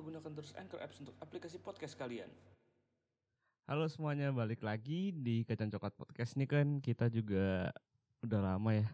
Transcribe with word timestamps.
Gunakan 0.00 0.32
terus 0.32 0.52
Anchor 0.56 0.80
Apps 0.80 0.98
untuk 0.98 1.14
aplikasi 1.18 1.60
podcast 1.60 1.94
kalian. 1.94 2.28
Halo 3.64 3.86
semuanya, 3.86 4.32
balik 4.32 4.64
lagi 4.64 5.12
di 5.12 5.46
Kacang 5.46 5.70
Coklat 5.70 5.94
Podcast 5.94 6.34
nih 6.34 6.48
kan 6.48 6.66
kita 6.80 7.06
juga 7.06 7.70
udah 8.20 8.40
lama 8.42 8.72
ya 8.74 8.88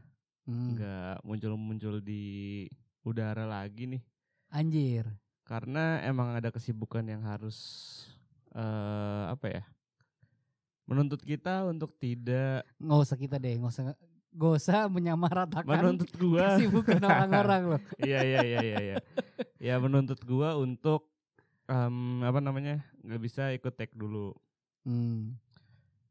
Hmm. 0.46 0.79
nggak 0.79 1.27
muncul-muncul 1.27 1.98
di 1.98 2.62
udara 3.03 3.43
lagi 3.43 3.90
nih 3.90 4.03
Anjir. 4.46 5.03
karena 5.43 5.98
emang 6.07 6.39
ada 6.39 6.54
kesibukan 6.54 7.03
yang 7.03 7.26
harus 7.26 7.59
eh 8.54 9.25
apa 9.26 9.46
ya 9.50 9.62
menuntut 10.86 11.18
kita 11.18 11.67
untuk 11.67 11.98
tidak 11.98 12.62
Nggak 12.79 12.98
usah 13.03 13.18
kita 13.18 13.43
deh, 13.43 13.59
nggak 13.59 13.73
usah 13.75 13.84
usah 14.39 14.86
menyamaratakan 14.86 15.67
menuntut 15.67 16.14
gua 16.14 16.54
kesibukan 16.54 17.03
orang-orang 17.03 17.62
loh. 17.75 17.81
iya 18.07 18.23
iya 18.23 18.40
iya 18.46 18.61
iya 18.62 18.79
iya 18.79 18.96
ya 19.59 19.77
menuntut 19.77 20.21
gua 20.23 20.55
untuk 20.55 21.09
em, 21.67 21.96
apa 22.23 22.39
namanya 22.39 22.81
nggak 23.01 23.23
bisa 23.23 23.51
ikut 23.51 23.73
tag 23.73 23.91
dulu 23.93 24.32
Hmm. 24.82 25.35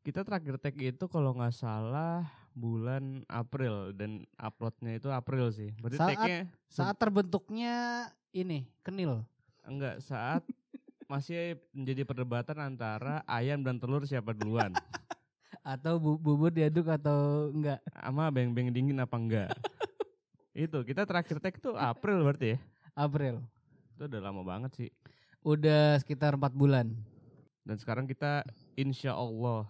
kita 0.02 0.22
terakhir 0.22 0.60
tag 0.60 0.76
itu 0.76 1.08
kalau 1.08 1.32
nggak 1.32 1.56
salah 1.56 2.28
bulan 2.52 3.24
April 3.26 3.92
dan 3.92 4.24
uploadnya 4.36 4.96
itu 4.96 5.08
April 5.08 5.48
sih. 5.50 5.72
Berarti 5.76 5.96
Saat- 5.96 6.12
tagnya 6.14 6.40
Saat 6.68 6.96
terbentuknya 6.96 7.76
ini 8.30 8.68
kenil. 8.82 9.24
enggak 9.64 9.98
saat 10.00 10.44
masih 11.12 11.56
menjadi 11.72 12.04
perdebatan 12.04 12.60
antara 12.60 13.24
ayam 13.26 13.60
dan 13.60 13.80
telur 13.80 14.04
siapa 14.04 14.32
duluan. 14.32 14.76
Atau 15.64 15.96
bu- 15.98 16.20
bubur 16.20 16.52
diaduk 16.52 16.86
atau 16.86 17.50
enggak? 17.50 17.80
Sama 17.90 18.28
beng-beng 18.30 18.70
dingin 18.70 19.00
apa 19.00 19.16
enggak. 19.16 19.50
itu 20.54 20.84
kita 20.84 21.04
terakhir 21.04 21.40
tag 21.40 21.56
tuh 21.58 21.74
April 21.74 22.22
berarti 22.22 22.54
ya. 22.54 22.60
April. 22.96 23.44
Itu 23.96 24.08
udah 24.08 24.22
lama 24.24 24.42
banget 24.42 24.72
sih. 24.74 24.90
Udah 25.44 26.00
sekitar 26.00 26.40
empat 26.40 26.56
bulan. 26.56 26.96
Dan 27.62 27.76
sekarang 27.76 28.08
kita 28.08 28.42
insya 28.74 29.14
Allah. 29.14 29.68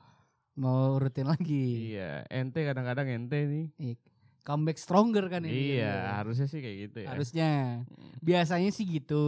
Mau 0.56 0.96
rutin 0.96 1.28
lagi. 1.28 1.92
Iya, 1.92 2.24
ente 2.32 2.64
kadang-kadang 2.64 3.12
ente 3.12 3.40
nih. 3.44 3.66
Ih, 3.76 3.98
Comeback 4.46 4.78
stronger 4.78 5.26
kan 5.26 5.42
ini. 5.42 5.82
Iya, 5.82 6.22
harusnya 6.22 6.46
sih 6.46 6.62
kayak 6.62 6.78
gitu 6.86 6.98
ya. 7.02 7.08
Harusnya. 7.10 7.50
Mm, 7.90 8.14
Biasanya 8.22 8.70
sih 8.70 8.86
gitu. 8.86 9.26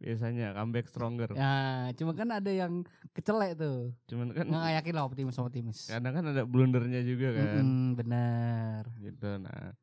Biasanya 0.00 0.56
comeback 0.56 0.88
stronger. 0.88 1.36
Ya, 1.36 1.92
cuma 2.00 2.16
kan 2.16 2.32
ada 2.32 2.48
yang 2.48 2.80
kecelek 3.12 3.60
tuh. 3.60 3.92
Cuman 4.08 4.32
kan 4.32 4.48
Nggak 4.48 4.72
yakin 4.80 4.94
lah 4.96 5.04
optimis 5.04 5.36
optimis. 5.36 5.78
kadang 5.92 6.16
kan 6.16 6.24
ada 6.32 6.42
blundernya 6.48 7.04
juga 7.04 7.36
kan. 7.36 7.60
Mm-mm, 7.60 7.84
benar. 8.00 8.82
gitu 9.04 9.36
nah 9.36 9.76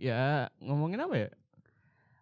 ya 0.00 0.48
ngomongin 0.64 1.04
apa 1.04 1.14
ya 1.26 1.30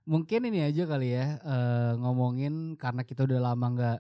Mungkin 0.09 0.49
ini 0.49 0.65
aja 0.65 0.89
kali 0.89 1.13
ya 1.13 1.37
eh, 1.37 1.93
ngomongin 2.01 2.81
karena 2.81 3.05
kita 3.05 3.29
udah 3.29 3.53
lama 3.53 3.67
nggak. 3.77 3.99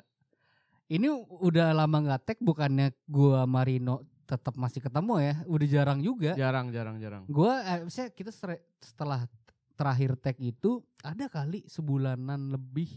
Ini 0.88 1.04
udah 1.44 1.76
lama 1.76 1.96
nggak 2.00 2.20
tag 2.24 2.38
bukannya 2.40 2.96
gua 3.04 3.44
Marino 3.44 4.08
tetap 4.24 4.56
masih 4.56 4.80
ketemu 4.80 5.14
ya. 5.20 5.34
Udah 5.44 5.66
jarang 5.68 6.00
juga. 6.00 6.32
jarang 6.32 6.72
jarang 6.72 6.96
jarang 6.96 7.22
Gua 7.28 7.60
eh, 7.60 7.84
kita 8.16 8.32
setelah 8.80 9.28
terakhir 9.76 10.16
tag 10.16 10.40
itu 10.40 10.80
ada 11.04 11.28
kali 11.28 11.68
sebulanan 11.68 12.56
lebih. 12.56 12.88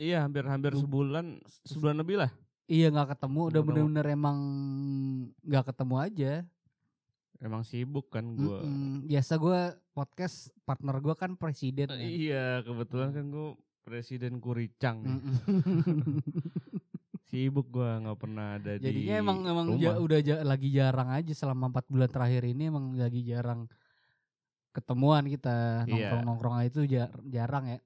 iya 0.00 0.24
hampir 0.24 0.42
hampir 0.48 0.72
sebulan 0.72 1.38
sebulan 1.68 2.00
lebih 2.00 2.16
lah 2.16 2.32
Iya 2.72 2.88
nggak 2.88 3.18
ketemu. 3.18 3.40
Udah 3.52 3.60
bener-bener 3.60 4.06
emang 4.16 4.38
nggak 5.44 5.64
ketemu 5.68 5.94
aja. 6.00 6.32
Emang 7.42 7.62
sibuk 7.62 8.06
kan 8.08 8.32
gua 8.32 8.62
Mm-mm. 8.62 9.04
Biasa 9.04 9.34
gua 9.34 9.60
podcast 9.90 10.48
partner 10.62 10.96
gua 10.98 11.12
kan 11.12 11.34
presiden. 11.34 11.86
Kan. 11.86 11.98
iya 11.98 12.62
kebetulan 12.62 13.10
kan 13.10 13.26
gua 13.28 13.48
presiden 13.82 14.38
kuricang 14.38 15.02
nih. 15.02 15.18
Mm-mm. 15.18 16.22
sibuk 17.28 17.66
gua 17.66 17.96
nggak 17.98 18.18
pernah 18.18 18.46
ada 18.56 18.76
di 18.76 18.84
Jadinya 18.84 19.14
emang 19.18 19.38
emang 19.42 19.66
ja- 19.76 19.96
udah 19.96 20.20
ja- 20.20 20.44
lagi 20.44 20.68
jarang 20.68 21.08
aja 21.10 21.32
selama 21.32 21.68
empat 21.68 21.88
bulan 21.88 22.06
terakhir 22.06 22.44
ini 22.44 22.68
emang 22.68 22.92
lagi 22.92 23.24
jarang 23.24 23.66
ketemuan 24.70 25.24
kita 25.26 25.84
nongkrong 25.84 26.24
nongkrong 26.24 26.56
itu 26.62 26.84
jar- 26.86 27.12
jarang 27.26 27.68
ya. 27.68 27.78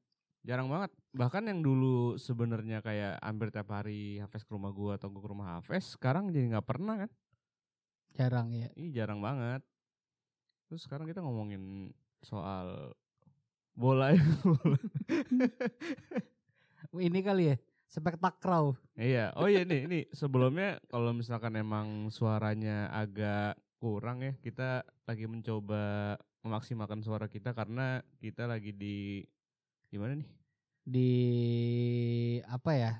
jarang 0.42 0.66
banget 0.66 0.90
bahkan 1.10 1.42
yang 1.42 1.58
dulu 1.58 2.14
sebenarnya 2.16 2.78
kayak 2.78 3.18
hampir 3.18 3.50
tiap 3.50 3.66
hari 3.68 4.18
Hafes 4.18 4.42
ke 4.42 4.50
rumah 4.50 4.70
gua 4.70 4.94
atau 4.94 5.10
gua 5.10 5.18
ke 5.20 5.30
rumah 5.30 5.48
Hafes 5.58 5.94
sekarang 5.94 6.30
jadi 6.30 6.54
nggak 6.54 6.66
pernah 6.66 6.94
kan 7.02 7.10
Jarang 8.16 8.49
ya. 8.56 8.72
Ih 8.75 8.91
jarang 8.97 9.21
banget. 9.21 9.60
Terus 10.66 10.88
sekarang 10.88 11.04
kita 11.04 11.21
ngomongin 11.21 11.93
soal 12.25 12.97
bola 13.77 14.16
ya. 14.16 14.25
Ini 16.97 17.21
kali 17.21 17.53
ya 17.53 17.56
spektakrau. 17.87 18.75
iya. 18.97 19.31
Oh 19.37 19.47
iya 19.47 19.62
nih, 19.62 19.87
ini 19.87 19.99
sebelumnya 20.10 20.81
kalau 20.91 21.12
misalkan 21.12 21.54
emang 21.54 22.10
suaranya 22.10 22.91
agak 22.91 23.54
kurang 23.78 24.25
ya, 24.25 24.33
kita 24.43 24.83
lagi 25.06 25.28
mencoba 25.28 26.16
memaksimalkan 26.43 27.04
suara 27.04 27.31
kita 27.31 27.53
karena 27.53 28.00
kita 28.19 28.48
lagi 28.48 28.75
di 28.75 29.22
gimana 29.93 30.19
nih? 30.19 30.28
di 30.87 31.10
apa 32.47 32.78
ya 32.78 32.93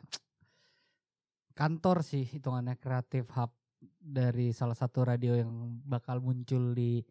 kantor 1.55 2.03
sih 2.03 2.27
hitungannya 2.27 2.75
kreatif 2.83 3.31
hub 3.39 3.55
dari 3.99 4.51
salah 4.51 4.75
satu 4.77 5.07
radio 5.07 5.35
yang 5.37 5.81
bakal 5.87 6.23
muncul 6.23 6.73
di 6.73 7.03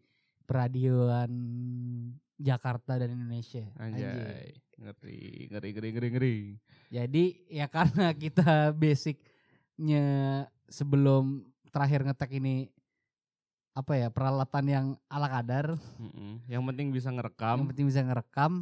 peradioan 0.46 1.30
Jakarta 2.36 3.00
dan 3.00 3.16
Indonesia. 3.16 3.64
Anjay. 3.80 4.54
Ngeri, 4.76 5.48
ngeri, 5.48 5.68
ngeri, 5.72 5.88
ngeri, 5.92 6.08
ngeri. 6.12 6.36
Jadi 6.92 7.24
ya 7.48 7.66
karena 7.76 8.12
kita 8.12 8.76
basicnya 8.76 10.06
sebelum 10.68 11.48
terakhir 11.72 12.04
ngetek 12.04 12.36
ini 12.36 12.68
apa 13.76 13.92
ya 13.92 14.08
peralatan 14.08 14.64
yang 14.64 14.86
ala 15.12 15.28
kadar, 15.28 15.76
Mm-mm. 16.00 16.40
Yang 16.48 16.62
penting 16.72 16.86
bisa 16.96 17.12
yang 17.12 17.20
ngerekam. 17.20 17.56
penting 17.68 17.86
bisa 17.88 18.00
ngerekam. 18.00 18.52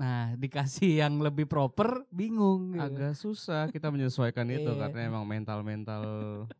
Nah 0.00 0.32
dikasih 0.32 1.04
yang 1.04 1.20
lebih 1.20 1.44
proper 1.44 2.08
bingung. 2.08 2.72
gitu. 2.72 2.80
Agak 2.80 3.12
susah 3.14 3.68
kita 3.68 3.92
menyesuaikan 3.92 4.48
itu 4.56 4.64
Iya. 4.66 4.80
karena 4.80 5.00
emang 5.06 5.24
mental-mental 5.24 6.02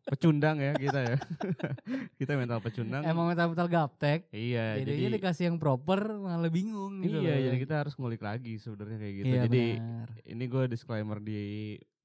pecundang 0.05 0.61
ya 0.61 0.77
kita 0.77 0.99
ya. 1.01 1.17
kita 2.21 2.37
mental 2.37 2.61
pecundang. 2.61 3.01
Emang 3.01 3.25
mental-mental 3.25 3.65
gaptek. 3.65 4.29
Iya, 4.29 4.77
Jadinya 4.77 5.09
jadi 5.09 5.15
dikasih 5.17 5.43
yang 5.49 5.57
proper 5.57 6.05
malah 6.13 6.47
bingung 6.47 7.01
gitu. 7.01 7.17
iya, 7.17 7.33
loh. 7.33 7.43
jadi 7.49 7.57
kita 7.57 7.75
harus 7.81 7.93
ngulik 7.95 8.21
lagi 8.21 8.61
sebenarnya 8.61 8.97
kayak 8.99 9.15
gitu. 9.17 9.25
Iya, 9.27 9.41
jadi 9.49 9.63
benar. 9.75 10.07
ini 10.23 10.43
gue 10.45 10.63
disclaimer 10.69 11.17
di 11.17 11.41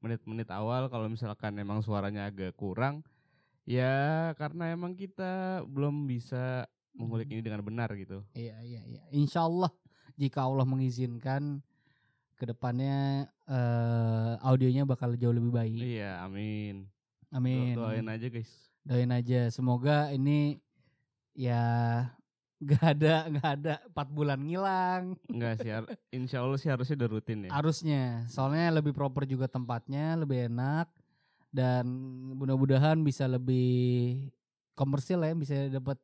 menit-menit 0.01 0.49
awal 0.49 0.89
kalau 0.89 1.05
misalkan 1.05 1.53
emang 1.57 1.81
suaranya 1.81 2.27
agak 2.27 2.55
kurang, 2.55 3.05
ya 3.63 3.93
karena 4.35 4.71
emang 4.71 4.93
kita 4.93 5.61
belum 5.65 6.07
bisa 6.07 6.65
mengulik 6.93 7.29
ini 7.29 7.41
dengan 7.41 7.61
benar 7.61 7.93
gitu. 7.93 8.25
Iya 8.33 8.57
iya 8.63 8.81
iya. 8.87 9.03
Insya 9.11 9.45
Allah 9.45 9.69
jika 10.17 10.43
Allah 10.43 10.65
mengizinkan 10.65 11.61
ke 12.37 12.45
depannya 12.45 13.29
eh 13.49 14.33
audionya 14.43 14.85
bakal 14.85 15.17
jauh 15.17 15.33
lebih 15.33 15.53
baik. 15.53 15.81
Iya, 15.81 16.21
amin. 16.21 16.85
Do- 16.85 17.37
Amin. 17.37 17.75
Doain 17.77 18.09
aja 18.09 18.27
guys. 18.29 18.51
Doain 18.85 19.13
aja. 19.13 19.49
Semoga 19.49 20.09
ini 20.11 20.57
ya 21.33 21.65
nggak 22.65 22.85
ada 22.97 23.15
nggak 23.29 23.49
ada 23.61 23.75
empat 23.89 24.09
bulan 24.09 24.41
ngilang. 24.41 25.05
Enggak 25.29 25.61
sih, 25.61 25.69
insya 26.13 26.41
Allah 26.41 26.57
sih 26.57 26.73
harusnya 26.73 26.97
udah 27.05 27.11
rutin 27.13 27.45
ya. 27.45 27.51
Harusnya. 27.53 28.03
Soalnya 28.29 28.73
lebih 28.73 28.97
proper 28.97 29.29
juga 29.29 29.45
tempatnya, 29.49 30.17
lebih 30.17 30.49
enak 30.49 30.89
dan 31.53 31.85
mudah-mudahan 32.37 33.01
bisa 33.01 33.29
lebih 33.29 34.29
komersil 34.73 35.21
ya, 35.25 35.33
bisa 35.33 35.69
dapat 35.69 35.97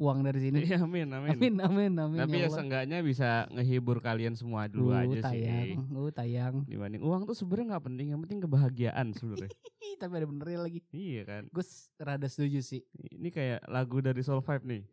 uang 0.00 0.24
dari 0.24 0.40
sini. 0.40 0.64
Iya, 0.64 0.80
amin, 0.80 1.12
amin. 1.12 1.36
Amin 1.36 1.54
amin 1.60 1.92
amin. 1.94 2.18
Tapi 2.18 2.34
ya 2.34 2.48
Allah. 2.48 2.56
seenggaknya 2.56 2.98
bisa 3.00 3.28
ngehibur 3.52 4.00
kalian 4.00 4.32
semua 4.32 4.64
dulu 4.64 4.90
Uh, 4.90 5.04
aja 5.04 5.28
sih. 5.28 5.44
tayang, 5.44 5.68
uh, 5.92 6.08
tayang. 6.10 6.54
Dibanding 6.64 7.04
uang 7.04 7.22
tuh 7.22 7.36
sebenarnya 7.36 7.76
nggak 7.76 7.84
penting, 7.84 8.06
yang 8.08 8.20
penting 8.20 8.40
kebahagiaan 8.40 9.12
sebenarnya. 9.12 9.52
Tapi 10.00 10.12
ada 10.16 10.24
benernya 10.24 10.60
lagi. 10.62 10.80
iya 10.90 11.22
kan. 11.22 11.42
Gue 11.46 11.64
rada 11.96 12.24
setuju 12.24 12.58
sih. 12.58 12.80
Ini 13.12 13.28
kayak 13.28 13.68
lagu 13.68 14.00
dari 14.00 14.20
Soul 14.20 14.40
Five 14.40 14.64
nih. 14.64 14.88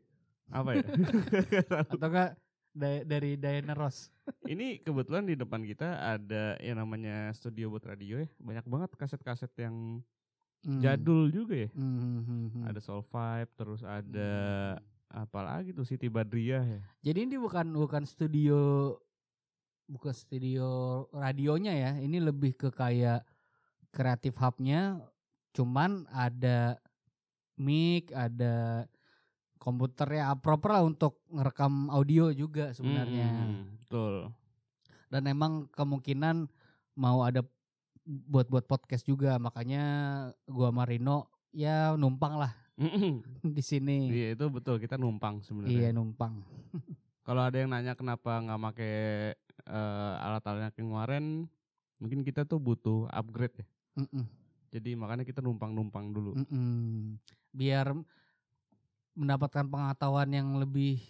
Apa 0.47 0.75
ya? 0.75 0.83
Atau 1.87 2.03
enggak 2.03 2.35
da- 2.71 3.05
dari 3.05 3.35
Diana 3.35 3.71
Ross. 3.71 4.11
Ini 4.45 4.79
kebetulan 4.81 5.23
di 5.23 5.33
depan 5.33 5.63
kita 5.63 5.87
ada 6.09 6.59
yang 6.59 6.77
namanya 6.77 7.31
studio 7.31 7.67
buat 7.69 7.83
radio 7.85 8.19
ya. 8.19 8.27
Banyak 8.37 8.65
banget 8.65 8.89
kaset-kaset 8.93 9.55
yang 9.57 10.03
Hmm. 10.57 10.81
jadul 10.81 11.29
juga 11.29 11.53
ya. 11.53 11.69
Hmm, 11.69 11.85
hmm, 11.95 12.19
hmm, 12.19 12.45
hmm. 12.49 12.63
Ada 12.65 12.81
Soul 12.81 13.05
Five, 13.05 13.47
terus 13.53 13.85
ada 13.85 14.31
apa 14.75 14.96
lagi 15.13 15.71
tuh 15.71 15.87
Siti 15.87 16.11
Badriah 16.11 16.63
ya. 16.63 16.81
Jadi 17.11 17.19
ini 17.29 17.35
bukan 17.39 17.71
bukan 17.73 18.03
studio 18.03 18.91
bukan 19.87 20.13
studio 20.13 20.67
radionya 21.15 21.73
ya. 21.73 21.91
Ini 21.97 22.17
lebih 22.19 22.55
ke 22.59 22.69
kayak 22.69 23.23
kreatif 23.91 24.35
hubnya. 24.37 24.99
Cuman 25.55 26.05
ada 26.11 26.77
mic, 27.57 28.13
ada 28.13 28.85
komputer 29.57 30.21
ya 30.21 30.31
proper 30.37 30.79
lah 30.79 30.83
untuk 30.85 31.23
ngerekam 31.33 31.89
audio 31.89 32.29
juga 32.31 32.71
sebenarnya. 32.75 33.27
Hmm, 33.27 33.63
betul. 33.83 34.31
Dan 35.07 35.23
emang 35.31 35.71
kemungkinan 35.71 36.51
mau 36.99 37.23
ada 37.23 37.41
buat 38.07 38.47
buat 38.47 38.63
podcast 38.63 39.03
juga 39.03 39.35
makanya 39.35 39.83
gua 40.47 40.71
sama 40.71 40.87
Rino 40.87 41.27
ya 41.51 41.91
numpang 41.99 42.39
lah 42.39 42.66
di 43.41 43.63
sini. 43.65 44.07
Iya 44.07 44.27
itu 44.37 44.45
betul 44.47 44.77
kita 44.77 44.95
numpang 44.95 45.41
Iya 45.41 45.45
sebenarnya. 45.45 45.89
numpang. 45.91 46.45
Kalau 47.25 47.41
ada 47.43 47.57
yang 47.57 47.73
nanya 47.73 47.97
kenapa 47.97 48.39
nggak 48.39 48.59
make 48.61 48.87
eh, 49.67 50.13
alat-alatnya 50.23 50.71
kemarin, 50.71 51.49
mungkin 51.97 52.21
kita 52.23 52.45
tuh 52.45 52.61
butuh 52.61 53.09
upgrade 53.09 53.59
ya. 53.59 53.67
Mm-mm, 53.97 54.23
Jadi 54.69 54.93
makanya 54.93 55.25
kita 55.25 55.41
numpang-numpang 55.41 56.13
dulu. 56.13 56.37
mm-mm. 56.37 57.17
Biar 57.51 57.91
mendapatkan 59.17 59.65
pengetahuan 59.65 60.29
yang 60.29 60.61
lebih 60.61 61.01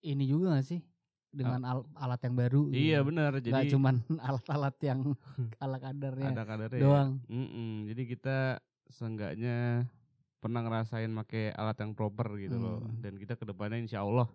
ini 0.00 0.24
juga 0.24 0.56
gak 0.56 0.64
sih 0.64 0.80
dengan 1.28 1.60
al- 1.68 1.88
alat 1.92 2.20
yang 2.24 2.34
baru. 2.34 2.62
Ah. 2.66 2.72
Iya 2.72 2.98
gitu. 2.98 3.06
benar. 3.12 3.30
Jadi 3.36 3.62
cuman 3.76 3.94
alat-alat 4.32 4.76
yang 4.80 5.00
ala 5.60 5.76
kadarnya 5.76 6.32
ada 6.32 6.44
kadarnya. 6.48 6.80
doang. 6.80 7.10
Ya. 7.28 7.36
Mm-mm. 7.36 7.70
Jadi 7.92 8.02
kita 8.08 8.36
seenggaknya 8.88 9.84
pernah 10.38 10.60
ngerasain 10.62 11.10
make 11.10 11.52
alat 11.56 11.76
yang 11.80 11.92
proper 11.96 12.36
gitu 12.38 12.56
loh. 12.56 12.78
Hmm. 12.84 13.00
Dan 13.02 13.16
kita 13.16 13.34
ke 13.34 13.44
depannya 13.48 13.80
insya 13.80 14.04
Allah, 14.04 14.28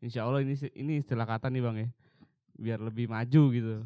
insya 0.00 0.24
Allah 0.24 0.42
ini 0.42 0.54
ini 0.74 1.02
istilah 1.02 1.26
kata 1.26 1.50
nih 1.52 1.62
bang 1.62 1.76
ya, 1.82 1.88
biar 2.56 2.78
lebih 2.80 3.06
maju 3.10 3.42
gitu. 3.52 3.74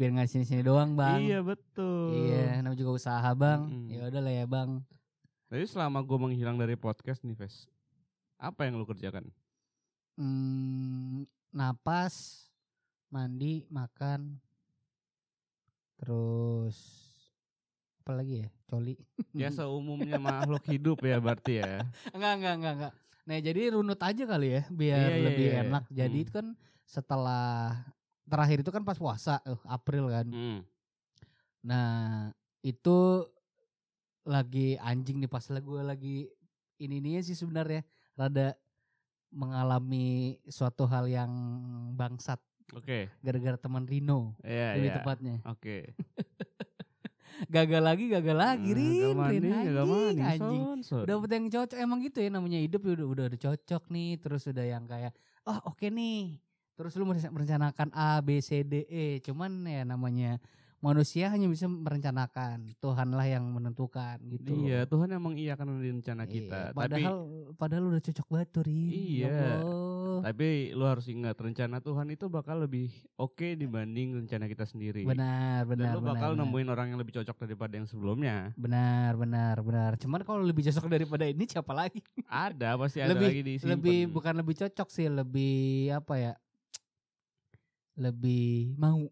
Biar 0.00 0.10
nggak 0.16 0.30
sini-sini 0.32 0.64
doang 0.64 0.96
bang. 0.96 1.20
Iya 1.20 1.40
betul. 1.44 2.32
Iya, 2.32 2.64
namanya 2.64 2.78
juga 2.80 2.96
usaha 2.96 3.30
bang. 3.36 3.68
Mm-mm. 3.68 3.92
Ya 3.92 4.08
udah 4.08 4.20
lah 4.24 4.32
ya 4.32 4.46
bang. 4.48 4.70
Jadi 5.50 5.64
selama 5.66 5.98
gue 6.00 6.18
menghilang 6.18 6.56
dari 6.56 6.78
podcast 6.78 7.20
nih, 7.26 7.36
Ves, 7.36 7.68
apa 8.38 8.64
yang 8.64 8.78
lu 8.78 8.86
kerjakan? 8.86 9.28
Hmm, 10.14 11.26
napas, 11.50 12.46
mandi, 13.10 13.66
makan, 13.66 14.38
terus 15.98 17.09
apa 18.10 18.18
lagi 18.26 18.42
ya? 18.42 18.48
Coli. 18.66 18.94
Ya 19.38 19.48
seumumnya 19.54 20.18
makhluk 20.18 20.66
hidup 20.66 20.98
ya 21.06 21.22
berarti 21.22 21.62
ya. 21.62 21.86
enggak, 22.18 22.32
enggak, 22.42 22.54
enggak, 22.58 22.74
enggak. 22.74 22.92
Nah, 23.22 23.38
jadi 23.38 23.60
runut 23.70 24.00
aja 24.02 24.24
kali 24.26 24.48
ya, 24.58 24.62
biar 24.66 24.98
Iya, 24.98 25.14
iya, 25.14 25.26
lebih 25.30 25.46
iya, 25.46 25.54
iya. 25.54 25.62
enak. 25.62 25.84
Jadi 25.94 26.18
Hmm. 26.18 26.24
itu 26.26 26.32
kan 26.34 26.46
setelah 26.82 27.46
terakhir 28.26 28.66
itu 28.66 28.70
kan 28.74 28.82
pas 28.82 28.98
puasa, 28.98 29.38
eh, 29.46 29.54
April 29.70 30.10
kan. 30.10 30.26
Hmm. 30.26 30.58
Nah, 31.62 31.86
itu 32.66 32.98
lagi 34.26 34.74
anjing 34.82 35.22
nih 35.22 35.30
pas 35.30 35.46
gue 35.46 35.82
lagi 35.86 36.26
ini 36.82 36.98
nih 36.98 37.22
sih 37.22 37.38
sebenarnya 37.38 37.86
rada 38.18 38.58
mengalami 39.30 40.34
suatu 40.50 40.84
hal 40.90 41.06
yang 41.06 41.30
bangsat 41.94 42.42
Oke. 42.74 43.06
gara-gara 43.22 43.54
teman 43.54 43.86
Rino 43.86 44.34
Iya, 44.42 44.74
lebih 44.74 44.90
iya. 44.90 44.96
tepatnya. 44.98 45.36
Oke. 45.46 45.94
Gagal 47.48 47.82
lagi, 47.82 48.04
gagal 48.12 48.36
lagi, 48.36 48.68
Nah, 48.74 48.76
Rin, 48.76 49.14
mandi, 49.16 49.36
Rin, 49.40 49.52
gagal 49.64 49.84
anjing, 49.86 49.88
mandi, 49.88 50.22
anjing. 50.28 50.62
son, 50.66 50.78
son. 50.84 51.04
Dapet 51.08 51.30
yang 51.32 51.44
cocok 51.48 51.78
emang 51.80 51.98
gitu 52.04 52.18
ya 52.20 52.28
namanya 52.28 52.58
hidup 52.60 52.80
ya 52.84 52.92
udah 53.00 53.06
udah, 53.08 53.24
udah 53.32 53.40
cocok 53.40 53.82
nih, 53.88 54.10
terus 54.20 54.42
udah 54.44 54.64
yang 54.66 54.84
kayak 54.84 55.12
oh 55.48 55.58
oke 55.72 55.86
nih. 55.88 56.36
Terus 56.76 56.96
lu 56.96 57.04
merencanakan 57.08 57.92
A 57.92 58.20
B 58.24 58.40
C 58.40 58.64
D 58.64 58.84
E, 58.88 59.20
cuman 59.24 59.64
ya 59.64 59.84
namanya 59.84 60.40
manusia 60.80 61.28
hanya 61.28 61.44
bisa 61.44 61.64
merencanakan, 61.64 62.72
Tuhanlah 62.76 63.26
yang 63.26 63.44
menentukan 63.46 64.16
gitu. 64.26 64.64
Iya. 64.64 64.84
Tuhan 64.84 65.08
emang 65.10 65.36
iya 65.36 65.52
kan 65.52 65.68
rencana 65.68 66.24
Iya, 66.24 66.32
kita. 66.32 66.60
Tapi 66.66 66.78
padahal 66.78 67.16
padahal 67.54 67.84
udah 67.86 68.02
cocok 68.02 68.26
banget 68.26 68.48
tuh. 68.50 68.64
Ya 68.64 68.72
Iya. 68.90 69.44
Allah. 69.60 70.20
tapi 70.22 70.48
lu 70.70 70.84
harus 70.84 71.06
ingat 71.06 71.32
rencana 71.34 71.78
Tuhan 71.78 72.08
itu 72.10 72.26
bakal 72.26 72.60
lebih 72.60 72.88
oke 73.14 73.54
dibanding 73.54 74.18
rencana 74.18 74.44
kita 74.46 74.64
sendiri. 74.64 75.04
Benar, 75.04 75.64
benar, 75.64 75.84
Dan 75.86 75.94
lu 75.94 76.00
benar. 76.00 76.12
bakal 76.12 76.30
benar. 76.30 76.44
nemuin 76.44 76.68
orang 76.68 76.86
yang 76.88 76.98
lebih 76.98 77.14
cocok 77.14 77.36
daripada 77.38 77.72
yang 77.74 77.86
sebelumnya. 77.86 78.36
Benar, 78.54 79.16
benar, 79.16 79.56
benar. 79.60 79.90
Cuman 79.96 80.20
kalau 80.22 80.40
lebih 80.40 80.64
cocok 80.66 80.88
daripada 80.88 81.24
ini 81.24 81.44
siapa 81.44 81.70
lagi? 81.70 82.00
Ada 82.26 82.74
pasti 82.74 82.98
ada 82.98 83.12
Lebih- 83.12 83.28
lagi 83.28 83.42
disimpan. 83.46 83.70
lebih 83.70 83.98
bukan 84.08 84.34
lebih 84.34 84.54
cocok 84.58 84.88
sih, 84.88 85.06
lebih 85.06 85.56
apa 85.94 86.14
ya? 86.16 86.34
Lebih 87.98 88.76
mau. 88.78 89.08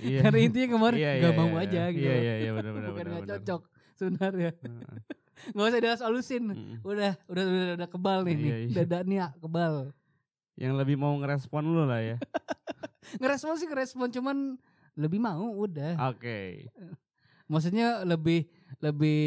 Iya. 0.00 0.24
Karena 0.24 0.38
intinya 0.40 0.68
kemarin 0.78 0.98
Iya, 0.98 1.10
gak 1.20 1.32
iya, 1.32 1.38
mau 1.38 1.52
iya, 1.52 1.60
aja 1.60 1.82
iya. 1.84 1.94
gitu. 1.94 2.06
Iya 2.08 2.16
iya 2.16 2.34
iya 2.40 2.50
benar 2.56 2.72
benar 2.72 2.88
bukan 2.88 3.04
benar. 3.04 3.16
gak 3.20 3.28
cocok 3.28 3.62
sebenarnya. 3.98 4.52
Gak 5.54 5.66
usah 5.70 5.78
dihalus-halusin. 5.78 6.44
Mm. 6.50 6.76
Udah, 6.82 7.12
udah, 7.30 7.44
udah, 7.46 7.74
udah 7.78 7.88
kebal 7.88 8.18
nih, 8.26 8.34
nih. 8.34 8.42
Iya, 8.42 8.56
iya. 8.58 8.74
Dada 8.82 8.98
nih 9.06 9.18
ah, 9.22 9.30
kebal. 9.38 9.74
Yang 10.58 10.72
lebih 10.82 10.96
mau 10.98 11.14
ngerespon 11.14 11.62
lu 11.62 11.86
lah 11.86 12.02
ya. 12.02 12.16
Ngerespon 13.22 13.54
sih 13.54 13.70
ngerespon 13.70 14.10
cuman 14.10 14.58
lebih 14.98 15.22
mau 15.22 15.46
udah. 15.54 15.94
Oke. 16.10 16.66
Maksudnya 17.48 18.04
lebih 18.04 18.44
lebih 18.78 19.20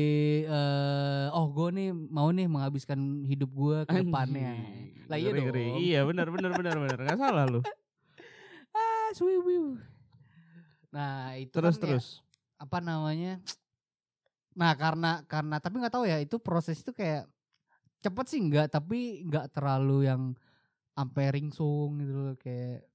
eh 0.46 1.28
oh 1.34 1.50
gue 1.50 1.68
nih 1.74 1.90
mau 1.92 2.30
nih 2.30 2.46
menghabiskan 2.46 3.26
hidup 3.26 3.50
gue 3.50 3.78
ke 3.90 3.98
depannya. 3.98 4.54
Lah 5.10 5.18
iya 5.18 5.32
dong. 5.34 5.50
Iya 5.82 6.00
benar 6.06 6.28
benar 6.30 6.52
benar 6.54 6.76
benar. 6.78 6.98
Enggak 7.02 7.20
salah 7.20 7.46
lu. 7.50 7.62
Ah, 8.72 9.12
swiwiw. 9.12 9.76
Nah, 10.96 11.36
itu 11.36 11.52
Terus 11.52 11.76
kan 11.76 11.84
ya, 11.84 12.00
terus. 12.00 12.24
apa 12.56 12.80
namanya? 12.80 13.44
Nah, 14.56 14.72
karena 14.80 15.28
karena 15.28 15.60
tapi 15.60 15.84
nggak 15.84 15.92
tahu 15.92 16.08
ya, 16.08 16.24
itu 16.24 16.40
proses 16.40 16.80
itu 16.80 16.96
kayak 16.96 17.28
cepet 18.00 18.26
sih 18.32 18.40
enggak, 18.40 18.72
tapi 18.72 19.28
nggak 19.28 19.52
terlalu 19.52 20.08
yang 20.08 20.32
sampai 20.96 21.36
ringsung 21.36 22.00
gitu 22.00 22.16
loh 22.16 22.36
kayak 22.40 22.88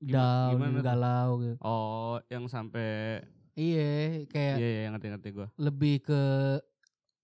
down, 0.00 0.56
gimana 0.56 0.80
galau 0.80 1.44
gitu. 1.44 1.56
Oh, 1.60 2.16
yang 2.32 2.48
sampai 2.48 3.20
Iya, 3.56 4.28
kayak 4.28 4.56
iya 4.60 4.68
iya 4.68 4.88
ngerti 4.92 5.06
ngerti 5.16 5.28
gua. 5.32 5.48
lebih 5.56 6.04
ke 6.04 6.20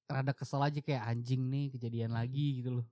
rada 0.09 0.33
kesel 0.33 0.65
aja 0.65 0.81
kayak 0.81 1.05
anjing 1.05 1.45
nih 1.45 1.69
kejadian 1.77 2.17
lagi 2.17 2.65
gitu 2.65 2.81
loh. 2.81 2.87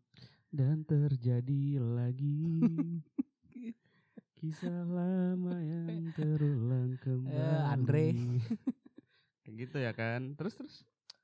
Dan 0.52 0.84
terjadi 0.84 1.80
lagi 1.80 3.00
kisah 4.40 4.84
lama 4.84 5.56
yang 5.56 6.12
terulang 6.16 7.00
kembali. 7.00 7.64
Andre. 7.64 8.06
Kayak 9.44 9.54
gitu 9.56 9.76
ya 9.80 9.92
kan. 9.96 10.36
Terus 10.36 10.54
terus. 10.60 10.74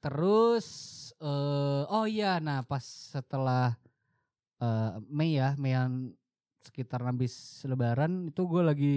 Terus 0.01 0.67
eh 1.21 1.83
oh 1.93 2.09
iya, 2.09 2.41
nah 2.41 2.65
pas 2.65 2.81
setelah 2.85 3.77
eh 4.57 4.93
Mei 5.13 5.37
ya, 5.37 5.53
Meian 5.61 6.17
sekitar 6.65 7.05
habis 7.05 7.61
lebaran 7.69 8.33
itu 8.33 8.43
gue 8.49 8.63
lagi 8.65 8.95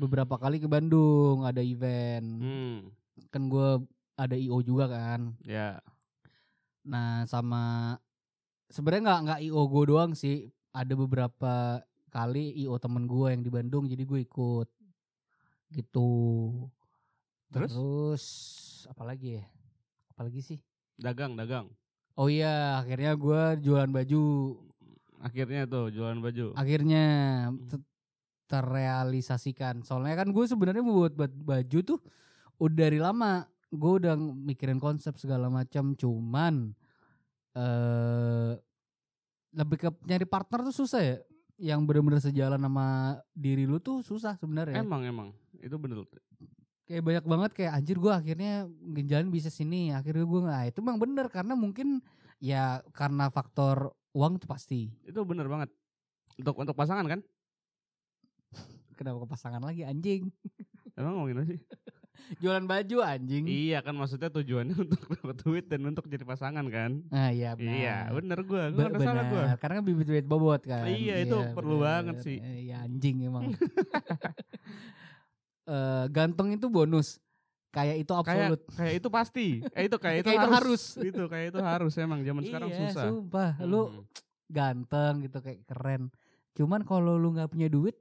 beberapa 0.00 0.40
kali 0.40 0.56
ke 0.56 0.64
Bandung 0.64 1.44
ada 1.44 1.60
event. 1.60 2.24
Hmm. 2.40 2.76
Kan 3.28 3.52
gue 3.52 3.84
ada 4.16 4.32
IO 4.32 4.64
juga 4.64 4.88
kan. 4.88 5.36
Ya. 5.44 5.84
Nah, 6.88 7.28
sama 7.28 7.96
sebenarnya 8.72 9.04
nggak 9.04 9.20
nggak 9.28 9.40
IO 9.52 9.60
gue 9.68 9.84
doang 9.92 10.12
sih. 10.16 10.48
Ada 10.72 10.96
beberapa 10.96 11.84
kali 12.08 12.56
IO 12.64 12.80
temen 12.80 13.04
gue 13.04 13.28
yang 13.28 13.42
di 13.44 13.50
Bandung 13.52 13.84
jadi 13.84 14.02
gue 14.08 14.24
ikut 14.24 14.68
gitu. 15.76 16.10
Terus? 17.52 17.70
Terus 17.76 18.24
apa 18.88 19.02
lagi 19.04 19.36
ya? 19.36 19.44
Apa 20.16 20.26
lagi 20.26 20.40
sih? 20.40 20.58
Dagang 20.96 21.36
dagang. 21.36 21.68
Oh 22.16 22.26
iya, 22.28 22.80
akhirnya 22.80 23.16
gue 23.16 23.42
jualan 23.64 23.90
baju. 23.92 24.24
Akhirnya 25.20 25.68
tuh 25.68 25.92
jualan 25.92 26.16
baju. 26.16 26.56
Akhirnya 26.56 27.04
Hmm. 27.52 27.68
Terrealisasikan. 28.50 29.86
Soalnya 29.86 30.18
kan 30.18 30.34
gue 30.34 30.44
sebenarnya 30.44 30.82
mau 30.82 31.06
buat 31.06 31.14
ba- 31.14 31.30
baju 31.30 31.78
tuh 31.86 31.98
udah 32.58 32.74
dari 32.74 32.98
lama. 32.98 33.46
Gue 33.70 34.02
udah 34.02 34.18
mikirin 34.18 34.82
konsep 34.82 35.14
segala 35.14 35.46
macam. 35.46 35.94
Cuman 35.94 36.74
eh 37.54 38.52
lebih 39.50 39.78
ke 39.82 39.88
nyari 40.06 40.26
partner 40.26 40.66
tuh 40.66 40.74
susah 40.74 41.00
ya. 41.02 41.16
Yang 41.60 41.80
bener-bener 41.86 42.18
sejalan 42.18 42.58
sama 42.58 43.20
diri 43.30 43.70
lu 43.70 43.78
tuh 43.78 44.02
susah 44.02 44.34
sebenarnya. 44.34 44.82
Emang 44.82 45.06
emang 45.06 45.28
itu 45.62 45.76
bener. 45.78 46.02
Kayak 46.90 47.06
banyak 47.06 47.24
banget 47.30 47.50
kayak 47.54 47.72
anjir 47.78 47.96
gue 48.02 48.10
akhirnya 48.10 48.66
ngejalan 48.66 49.30
bisa 49.30 49.46
sini. 49.46 49.94
Akhirnya 49.94 50.26
gue 50.26 50.40
nggak. 50.42 50.74
Itu 50.74 50.82
emang 50.82 50.98
bener 50.98 51.30
karena 51.30 51.54
mungkin 51.54 52.02
ya 52.42 52.82
karena 52.90 53.30
faktor 53.30 53.94
uang 54.10 54.42
tuh 54.42 54.50
pasti. 54.50 54.90
Itu 55.06 55.22
bener 55.22 55.46
banget. 55.46 55.70
Untuk 56.40 56.58
untuk 56.58 56.74
pasangan 56.74 57.06
kan? 57.06 57.20
Kenapa 59.00 59.24
ke 59.24 59.28
pasangan 59.30 59.64
lagi 59.64 59.80
anjing? 59.80 60.28
Emang 61.00 61.16
ngomongin 61.16 61.40
apa 61.40 61.46
sih? 61.48 61.60
Jualan 62.36 62.68
baju 62.68 62.96
anjing. 63.00 63.48
iya 63.48 63.80
kan 63.80 63.96
maksudnya 63.96 64.28
tujuannya 64.28 64.76
untuk 64.84 65.00
dapat 65.08 65.36
duit 65.40 65.64
dan 65.66 65.88
untuk 65.88 66.04
jadi 66.04 66.20
pasangan 66.20 66.68
kan? 66.68 67.00
Ah 67.08 67.32
iya 67.32 67.56
benar. 67.56 67.72
Iya, 67.72 67.96
bener 68.12 68.38
gua. 68.44 68.68
Gua 68.68 68.86
Be- 68.86 69.00
salah 69.00 69.24
gua. 69.24 69.40
benar. 69.48 69.56
Karena 69.56 69.74
kan 69.80 69.84
bibit-bibit 69.88 70.26
bobot 70.28 70.60
kan. 70.62 70.84
Iya, 70.84 71.24
itu 71.24 71.32
perlu 71.50 71.80
banget 71.80 72.20
sih. 72.20 72.36
Iya 72.36 72.84
anjing 72.84 73.24
emang. 73.24 73.50
Eh 75.64 76.04
ganteng 76.10 76.50
itu 76.50 76.66
bonus. 76.66 77.22
Kayak 77.70 78.02
itu 78.02 78.10
Kayak 78.10 78.26
absolut. 78.26 78.60
kayak 78.74 78.94
itu 78.98 79.08
pasti. 79.08 79.46
Eh 79.70 79.84
itu 79.86 79.96
kayak 79.96 80.16
itu 80.18 80.26
Kayak 80.26 80.40
itu 80.42 80.50
harus. 80.50 80.82
Itu 80.98 81.22
kayak 81.24 81.46
itu 81.54 81.60
harus 81.62 81.92
emang 81.96 82.20
zaman 82.20 82.42
sekarang 82.42 82.68
iya, 82.68 82.78
susah. 82.84 83.04
sumpah. 83.06 83.50
Lu 83.62 83.82
Hmm. 83.86 84.02
ganteng 84.50 85.22
gitu 85.22 85.38
kayak 85.38 85.62
keren. 85.64 86.10
Cuman 86.52 86.82
kalau 86.82 87.14
lu 87.14 87.30
nggak 87.30 87.48
punya 87.48 87.70
duit 87.70 87.94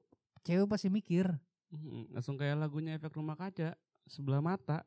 cewek 0.44 0.68
pasti 0.70 0.90
mikir 0.90 1.30
Mm, 1.70 2.18
langsung 2.18 2.34
kayak 2.34 2.58
lagunya 2.58 2.98
efek 2.98 3.14
rumah 3.14 3.38
kaca 3.38 3.78
sebelah 4.10 4.42
mata 4.42 4.82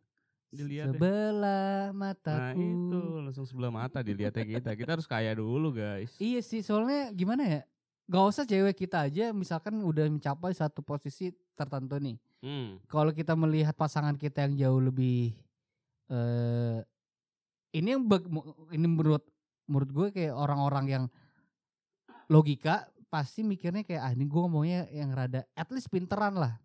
dilihat 0.50 0.90
sebelah 0.90 1.94
Nah 1.94 2.10
mataku. 2.12 2.58
itu 2.58 3.00
langsung 3.22 3.46
sebelah 3.46 3.70
mata 3.70 4.02
dilihatnya 4.02 4.58
kita. 4.58 4.70
Kita 4.74 4.90
harus 4.98 5.06
kaya 5.06 5.32
dulu 5.32 5.72
guys. 5.72 6.12
Iya 6.18 6.42
sih, 6.42 6.60
soalnya 6.60 7.14
gimana 7.14 7.46
ya? 7.46 7.62
Gak 8.10 8.24
usah 8.34 8.44
cewek 8.44 8.76
kita 8.76 9.08
aja 9.08 9.30
misalkan 9.30 9.78
udah 9.78 10.10
mencapai 10.10 10.52
satu 10.52 10.82
posisi 10.82 11.30
tertentu 11.54 11.96
nih. 12.02 12.18
Hmm. 12.42 12.82
Kalau 12.90 13.14
kita 13.14 13.38
melihat 13.38 13.78
pasangan 13.78 14.18
kita 14.18 14.44
yang 14.44 14.54
jauh 14.58 14.82
lebih 14.82 15.32
eh 16.10 16.82
ini 17.72 17.96
yang 17.96 18.04
ini 18.74 18.86
menurut 18.90 19.24
menurut 19.64 19.90
gue 19.94 20.06
kayak 20.12 20.34
orang-orang 20.36 20.86
yang 20.90 21.04
logika 22.28 22.91
pasti 23.12 23.44
mikirnya 23.44 23.84
kayak 23.84 24.00
ah 24.00 24.10
ini 24.10 24.24
gue 24.24 24.40
ngomongnya 24.40 24.88
yang 24.88 25.12
rada 25.12 25.44
at 25.52 25.68
least 25.68 25.92
pinteran 25.92 26.32
lah. 26.32 26.56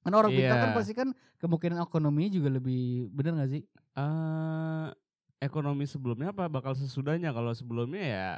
Karena 0.00 0.16
orang 0.18 0.32
pintar 0.32 0.56
kan 0.56 0.70
Iya. 0.72 0.78
pasti 0.80 0.92
kan 0.96 1.08
kemungkinan 1.36 1.78
ekonominya 1.78 2.30
juga 2.32 2.48
lebih 2.48 3.12
bener 3.12 3.36
gak 3.36 3.52
sih? 3.52 3.62
eh 3.92 4.88
ekonomi 5.38 5.84
sebelumnya 5.84 6.32
apa 6.32 6.48
bakal 6.48 6.72
sesudahnya? 6.72 7.28
Kalau 7.28 7.52
sebelumnya 7.52 8.00
ya 8.00 8.28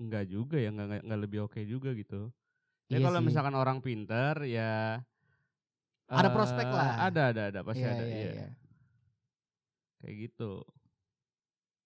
enggak 0.00 0.24
juga 0.26 0.56
ya, 0.56 0.72
enggak 0.72 0.86
enggak, 0.88 1.02
enggak 1.04 1.20
lebih 1.20 1.38
oke 1.44 1.60
juga 1.62 1.92
gitu. 1.92 2.32
Ya 2.88 2.96
Iya 2.96 3.04
kalau 3.04 3.20
misalkan 3.20 3.52
orang 3.52 3.84
pinter 3.84 4.48
ya 4.48 5.04
Ada 6.08 6.24
eh, 6.24 6.32
prospek 6.32 6.66
lah. 6.66 7.04
Ada 7.04 7.22
ada 7.36 7.42
ada 7.52 7.60
pasti 7.60 7.84
Iya, 7.84 7.92
ada. 7.92 8.04
iya, 8.08 8.16
iya. 8.16 8.32
iya. 8.32 8.48
Kayak 10.00 10.14
gitu. 10.24 10.52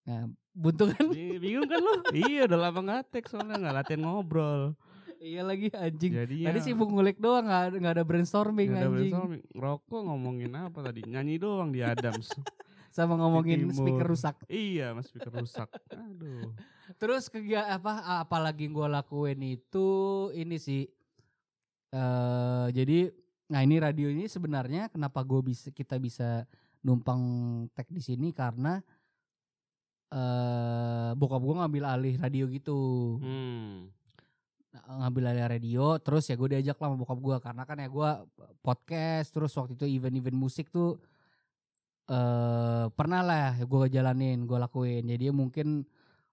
Nah, 0.03 0.23
buntu 0.53 0.85
kan? 0.89 1.05
Bi- 1.11 1.43
Bingung 1.43 1.67
kan 1.67 1.79
lu? 1.79 1.95
iya 2.15 2.47
udah 2.47 2.59
lama 2.61 2.81
nggak 2.81 3.03
tag 3.11 3.25
soalnya 3.27 3.59
nggak 3.59 3.77
latihan 3.83 4.03
ngobrol. 4.07 4.79
Iya 5.23 5.43
lagi 5.43 5.71
anjing. 5.71 6.13
Jadinya 6.13 6.47
Tadi 6.51 6.61
sibuk 6.61 6.91
ngulik 6.91 7.17
doang 7.17 7.47
nggak 7.47 7.63
ada- 7.65 7.79
nggak 7.79 7.95
ada 7.95 8.05
brainstorming 8.05 8.69
nggak 8.69 8.77
ada 8.77 8.85
anjing. 8.85 8.95
brainstorming. 9.09 9.43
Ngerokok 9.55 10.01
ngomongin 10.03 10.53
apa 10.53 10.79
tadi? 10.83 11.01
Nyanyi 11.07 11.35
doang 11.39 11.71
di 11.71 11.81
Adams. 11.81 12.29
Sama 12.93 13.17
ngomongin 13.17 13.73
speaker 13.73 14.05
rusak. 14.05 14.37
iya, 14.47 14.93
mas 14.93 15.09
speaker 15.09 15.33
rusak. 15.33 15.71
Aduh. 15.89 16.53
Terus 17.01 17.33
kegia 17.33 17.65
apa 17.65 18.21
apalagi 18.21 18.69
gue 18.69 18.85
lakuin 18.85 19.41
itu 19.41 19.89
ini 20.35 20.59
sih 20.59 20.85
eh 21.89 22.67
jadi 22.69 23.09
nah 23.49 23.61
ini 23.61 23.77
radio 23.77 24.09
ini 24.09 24.25
sebenarnya 24.25 24.89
kenapa 24.89 25.21
gue 25.23 25.41
bisa 25.43 25.69
kita 25.69 25.97
bisa 25.97 26.45
numpang 26.81 27.21
tag 27.73 27.85
di 27.89 28.01
sini 28.01 28.33
karena 28.33 28.81
eh 30.13 31.11
bokap 31.15 31.41
gue 31.41 31.55
ngambil 31.57 31.85
alih 31.87 32.15
radio 32.17 32.45
gitu. 32.49 32.81
Hmm. 33.19 33.89
Ngambil 35.03 35.35
alih 35.35 35.47
radio 35.59 35.99
terus 35.99 36.31
ya 36.31 36.39
gue 36.39 36.55
diajak 36.55 36.79
lah 36.79 36.95
sama 36.95 36.97
bokap 37.03 37.19
gue 37.19 37.37
karena 37.43 37.63
kan 37.67 37.77
ya 37.83 37.89
gue 37.91 38.11
podcast 38.63 39.35
terus 39.35 39.51
waktu 39.59 39.75
itu 39.75 39.87
event-event 39.99 40.39
musik 40.39 40.71
tuh 40.71 41.03
eh 42.07 42.87
pernah 42.95 43.23
lah 43.27 43.59
gue 43.59 43.87
jalanin 43.91 44.47
gue 44.47 44.59
lakuin. 44.63 45.03
Jadi 45.03 45.35
mungkin 45.35 45.83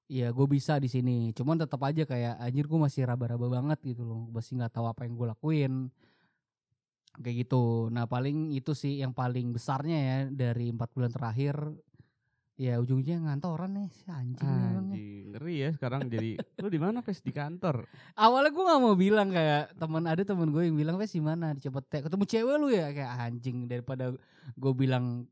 ya 0.09 0.29
gue 0.33 0.47
bisa 0.49 0.77
di 0.77 0.89
sini. 0.89 1.33
Cuman 1.33 1.57
tetap 1.61 1.81
aja 1.85 2.03
kayak 2.05 2.37
anjir 2.41 2.65
gue 2.69 2.79
masih 2.81 3.05
raba-raba 3.09 3.47
banget 3.49 3.79
gitu 3.95 4.05
loh. 4.05 4.29
Masih 4.33 4.57
nggak 4.57 4.73
tahu 4.77 4.85
apa 4.89 5.05
yang 5.05 5.13
gue 5.17 5.27
lakuin. 5.33 5.73
Kayak 7.21 7.35
gitu. 7.45 7.89
Nah 7.89 8.05
paling 8.05 8.53
itu 8.53 8.71
sih 8.77 9.01
yang 9.01 9.13
paling 9.17 9.49
besarnya 9.53 9.97
ya 9.97 10.17
dari 10.29 10.69
empat 10.73 10.89
bulan 10.93 11.11
terakhir 11.13 11.57
ya 12.59 12.75
ujungnya 12.75 13.23
ngantoran 13.23 13.71
nih 13.71 13.87
si 13.89 14.03
anjing. 14.05 14.43
Anjing, 14.43 15.31
ngeri 15.31 15.55
ya 15.57 15.69
sekarang 15.71 16.01
jadi 16.05 16.35
lu 16.59 16.67
di 16.67 16.75
mana 16.75 16.99
Pes 16.99 17.23
di 17.23 17.31
kantor? 17.31 17.87
awalnya 18.13 18.51
gue 18.51 18.59
nggak 18.61 18.81
mau 18.81 18.93
bilang 18.93 19.31
kayak 19.31 19.71
teman 19.73 20.03
ada 20.03 20.19
teman 20.21 20.51
gue 20.51 20.67
yang 20.67 20.75
bilang 20.75 20.95
wes 20.95 21.09
di 21.09 21.23
mana 21.23 21.55
di 21.55 21.63
Cepete 21.63 22.03
ketemu 22.03 22.23
cewek 22.25 22.55
lu 22.55 22.67
ya 22.67 22.91
kayak 22.91 23.11
anjing 23.17 23.63
daripada 23.65 24.11
gue 24.53 24.71
bilang 24.73 25.23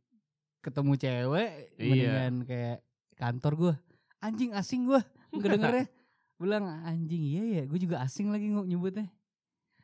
ketemu 0.59 0.95
cewek 0.95 1.49
Iya. 1.75 1.83
mendingan 1.83 2.33
kayak 2.43 2.77
kantor 3.13 3.53
gue 3.53 3.73
anjing 4.17 4.51
asing 4.51 4.87
gue 4.87 5.01
nggak 5.29 5.51
dengernya 5.53 5.85
bilang 6.41 6.63
anjing 6.81 7.23
iya 7.23 7.43
ya 7.51 7.63
gue 7.65 7.75
juga 7.77 7.99
asing 7.99 8.31
lagi 8.31 8.47
nyebutnya 8.47 9.11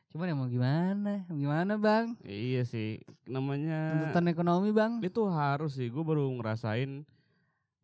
cuman 0.08 0.30
ya 0.30 0.34
mau 0.34 0.46
gimana 0.46 1.26
gimana 1.28 1.74
bang 1.74 2.14
Iya 2.22 2.62
sih, 2.62 3.02
namanya 3.26 4.00
tuntutan 4.00 4.30
ekonomi 4.30 4.70
bang 4.70 5.02
itu 5.02 5.26
harus 5.26 5.74
sih. 5.74 5.90
Gue 5.90 6.00
baru 6.00 6.30
ngerasain. 6.30 7.02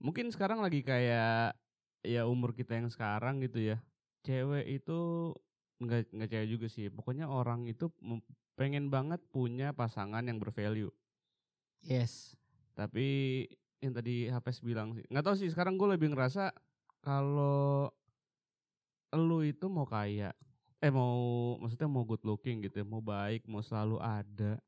Mungkin 0.00 0.32
sekarang 0.32 0.64
lagi 0.64 0.80
kayak 0.80 1.52
ya 2.00 2.24
umur 2.24 2.56
kita 2.56 2.80
yang 2.80 2.88
sekarang 2.88 3.44
gitu 3.44 3.60
ya. 3.60 3.76
Cewek 4.24 4.80
itu 4.80 4.98
nggak 5.80 6.12
nggak 6.12 6.28
cewek 6.32 6.48
juga 6.48 6.66
sih. 6.72 6.88
Pokoknya 6.88 7.28
orang 7.28 7.68
itu 7.68 7.92
pengen 8.56 8.88
banget 8.88 9.20
punya 9.28 9.76
pasangan 9.76 10.24
yang 10.24 10.40
bervalue. 10.40 10.92
yes 11.84 12.36
Tapi 12.72 13.44
yang 13.80 13.92
tadi 13.96 14.28
Hafes 14.28 14.60
bilang 14.60 14.92
sih, 14.96 15.04
nggak 15.08 15.24
tahu 15.24 15.36
sih. 15.36 15.48
Sekarang 15.52 15.76
gue 15.76 15.88
lebih 15.96 16.12
ngerasa 16.12 16.52
kalau 17.00 17.88
lu 19.10 19.42
itu 19.42 19.66
mau 19.66 19.84
kaya, 19.88 20.30
eh 20.78 20.92
mau 20.92 21.56
maksudnya 21.58 21.88
mau 21.90 22.06
good 22.06 22.22
looking 22.22 22.62
gitu 22.64 22.80
ya, 22.80 22.86
mau 22.86 23.02
baik, 23.02 23.42
mau 23.48 23.58
selalu 23.64 23.98
ada, 23.98 24.60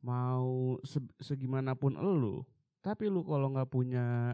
mau 0.00 0.78
se- 0.86 1.14
segimanapun 1.20 1.98
elu, 2.00 2.46
tapi 2.80 3.10
lu 3.12 3.20
kalau 3.26 3.52
nggak 3.52 3.68
punya 3.68 4.32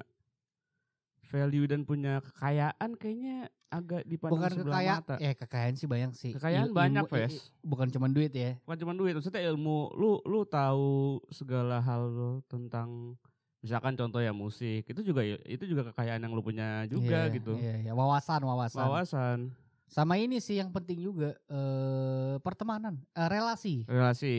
value 1.27 1.65
dan 1.65 1.83
punya 1.83 2.21
kekayaan, 2.21 2.91
kayaknya 2.95 3.37
agak 3.69 4.03
dipandang 4.05 4.39
bukan 4.39 4.51
sebelah 4.55 4.71
kekayaan 4.73 5.01
mata. 5.01 5.15
eh 5.19 5.35
kekayaan 5.35 5.75
sih 5.75 5.87
banyak 5.87 6.11
sih 6.13 6.31
Kekayaan 6.33 6.69
Il- 6.69 6.77
banyak, 6.77 7.05
Fes. 7.07 7.51
bukan 7.61 7.89
cuma 7.89 8.07
duit 8.07 8.31
ya 8.31 8.55
bukan 8.63 8.79
cuma 8.79 8.93
duit 8.93 9.13
maksudnya 9.13 9.43
ilmu 9.45 9.91
lu 9.93 10.23
lu 10.23 10.45
tahu 10.45 11.19
segala 11.29 11.79
hal 11.79 12.07
tentang 12.47 13.19
misalkan 13.59 13.93
contoh 13.95 14.21
ya 14.21 14.31
musik 14.31 14.85
itu 14.85 15.01
juga 15.03 15.25
itu 15.25 15.65
juga 15.65 15.91
kekayaan 15.91 16.21
yang 16.21 16.31
lu 16.31 16.41
punya 16.41 16.87
juga 16.87 17.27
Iya, 17.27 17.35
gitu 17.35 17.53
iya, 17.57 17.75
iya. 17.81 17.93
wawasan 17.93 18.41
wawasan 18.41 18.85
wawasan 18.85 19.39
Sama 19.85 20.17
ini 20.17 20.39
sih 20.39 20.57
yang 20.57 20.71
penting 20.71 20.99
juga 20.99 21.35
eh 21.47 22.35
pertemanan, 22.41 22.99
eh, 23.11 23.27
relasi. 23.27 23.83
relasi 23.85 24.35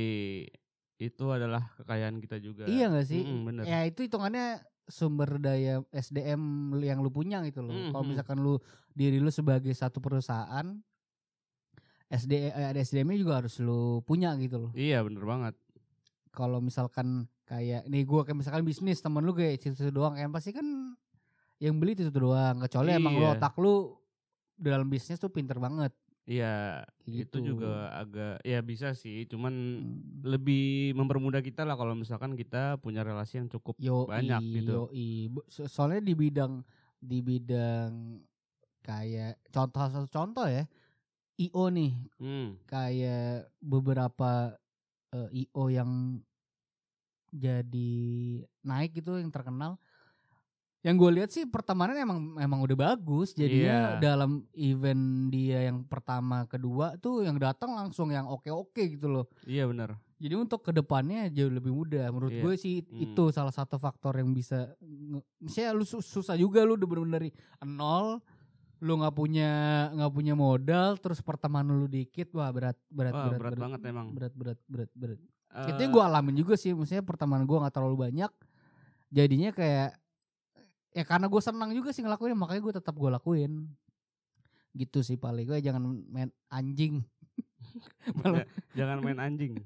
itu 0.95 1.25
adalah 1.27 1.75
kekayaan 1.75 2.17
kita 2.17 2.39
juga 2.39 2.65
Iya 2.65 2.87
gak 2.89 3.05
sih? 3.05 3.19
Mm-mm, 3.19 3.39
bener. 3.45 3.63
Ya 3.63 3.83
itu 3.83 3.99
hitungannya 4.01 4.63
sumber 4.85 5.37
daya 5.37 5.81
SDM 5.89 6.37
yang 6.79 7.01
lu 7.01 7.09
punya 7.09 7.41
gitu 7.41 7.59
loh. 7.59 7.73
Kalau 7.89 8.03
Mhm. 8.03 8.09
misalkan 8.11 8.37
lu 8.37 8.61
diri 8.91 9.17
lu 9.17 9.29
sebagai 9.29 9.73
satu 9.73 9.97
perusahaan 9.97 10.77
SD 12.05 12.53
eh, 12.53 12.65
ada 12.65 12.77
SDM-nya 12.77 13.17
juga 13.17 13.33
harus 13.41 13.57
lu 13.57 13.99
punya 14.01 14.37
gitu 14.37 14.57
loh. 14.59 14.71
iya 14.73 15.01
bener 15.01 15.25
banget 15.25 15.55
Kalau 16.29 16.59
misalkan 16.59 17.25
kayak 17.43 17.87
nih 17.87 18.03
gua 18.03 18.21
kayak 18.21 18.37
misalkan 18.37 18.61
bisnis 18.61 18.99
temen 18.99 19.23
lu 19.23 19.31
kayak 19.31 19.57
itu 19.57 19.71
doang 19.89 20.13
kan 20.13 20.29
pasti 20.29 20.51
kan 20.51 20.67
yang 21.57 21.79
beli 21.79 21.95
itu 21.95 22.11
doang. 22.11 22.59
Kecuali 22.59 22.91
emang 22.93 23.15
lu 23.15 23.25
Iya. 23.25 23.39
otak 23.39 23.55
lu 23.57 23.95
dalam 24.53 24.85
bisnis 24.85 25.15
tuh 25.15 25.31
pinter 25.31 25.55
banget. 25.55 25.95
Iya 26.25 26.81
Gitu. 27.05 27.37
itu 27.37 27.53
juga 27.53 27.93
agak 27.93 28.41
ya 28.41 28.57
bisa 28.65 28.97
sih 28.97 29.29
cuman 29.29 29.53
Hmm. 29.53 30.25
lebih 30.25 30.97
mempermudah 30.97 31.45
kita 31.45 31.61
lah 31.61 31.77
kalau 31.77 31.93
misalkan 31.93 32.33
kita 32.33 32.81
punya 32.81 33.05
relasi 33.05 33.37
yang 33.37 33.49
cukup 33.49 33.77
Yo 33.77 34.09
banyak 34.09 34.41
gitu. 34.65 34.89
Yoi. 34.89 35.29
Soalnya 35.69 36.01
di 36.01 36.13
bidang 36.17 36.65
di 36.97 37.21
bidang 37.21 38.19
kayak 38.81 39.37
contoh 39.53 39.85
satu 39.85 40.09
contoh 40.09 40.49
ya 40.49 40.65
IO 41.37 41.69
nih 41.69 41.93
Hmm. 42.17 42.57
kayak 42.65 43.53
beberapa 43.61 44.57
eh, 45.13 45.45
IO 45.45 45.69
yang 45.69 46.21
jadi 47.35 47.91
naik 48.63 48.97
gitu 49.03 49.19
yang 49.19 49.29
terkenal. 49.29 49.77
Yang 50.85 50.95
gue 50.95 51.11
lihat 51.11 51.29
sih 51.33 51.43
pertemanan 51.43 51.97
emang 51.97 52.19
emang 52.37 52.61
udah 52.61 52.77
bagus. 52.77 53.33
Jadinya 53.33 53.97
Iya. 53.97 54.05
dalam 54.05 54.45
event 54.53 55.03
dia 55.27 55.65
yang 55.65 55.81
pertama 55.81 56.45
kedua 56.45 56.93
tuh 56.95 57.25
yang 57.25 57.41
datang 57.41 57.73
langsung 57.73 58.13
yang 58.13 58.29
oke-oke 58.29 58.93
gitu 58.93 59.09
loh. 59.09 59.25
iya 59.43 59.65
bener 59.65 59.97
Jadi 60.15 60.31
untuk 60.31 60.61
ke 60.61 60.71
depannya 60.71 61.27
jauh 61.27 61.49
lebih 61.49 61.73
mudah. 61.73 62.07
Menurut 62.07 62.31
Iya. 62.31 62.39
gue 62.39 62.53
sih 62.55 62.75
Hmm. 62.79 63.03
itu 63.03 63.23
salah 63.29 63.51
satu 63.51 63.75
faktor 63.75 64.15
yang 64.15 64.29
bisa. 64.29 64.71
Misalnya 65.37 65.73
lu 65.73 65.83
sus- 65.83 66.05
susah 66.05 66.37
juga 66.37 66.61
lu 66.61 66.77
udah 66.77 66.87
bener-bener 66.87 67.13
dari 67.19 67.29
nol, 67.65 68.21
lu 68.79 68.93
nggak 68.95 69.11
punya 69.11 69.49
nggak 69.91 70.13
punya 70.13 70.33
modal, 70.33 70.95
terus 70.95 71.19
pertemanan 71.19 71.75
lu 71.75 71.89
dikit, 71.89 72.29
wah 72.31 72.47
berat 72.47 72.77
berat 72.87 73.11
Wah, 73.11 73.27
berat, 73.27 73.39
berat 73.41 73.57
banget 73.57 73.81
emang. 73.83 74.07
berat 74.13 74.33
berat 74.33 74.59
berat 74.65 74.91
berat. 74.93 75.19
Eh, 75.51 75.67
itu 75.67 75.79
yang 75.81 75.91
gue 75.91 76.03
alamin 76.03 76.35
juga 76.37 76.53
sih. 76.55 76.71
Maksudnya 76.71 77.01
pertemanan 77.01 77.43
gue 77.43 77.57
nggak 77.57 77.73
terlalu 77.73 77.97
banyak, 78.07 78.31
jadinya 79.09 79.49
kayak 79.49 79.99
ya 80.95 81.03
karena 81.03 81.27
gue 81.27 81.41
senang 81.43 81.75
juga 81.75 81.91
sih 81.91 81.99
ngelakuin 81.99 82.39
makanya 82.39 82.63
gue 82.63 82.73
tetap 82.79 82.95
gue 82.95 83.11
lakuin. 83.11 83.67
Gitu 84.71 85.03
sih 85.03 85.19
paling 85.19 85.43
gue 85.43 85.59
jangan 85.59 85.83
main 86.07 86.31
anjing. 86.47 87.03
Ya, 88.15 88.87
jangan 88.87 89.03
main 89.03 89.19
anjing. 89.19 89.59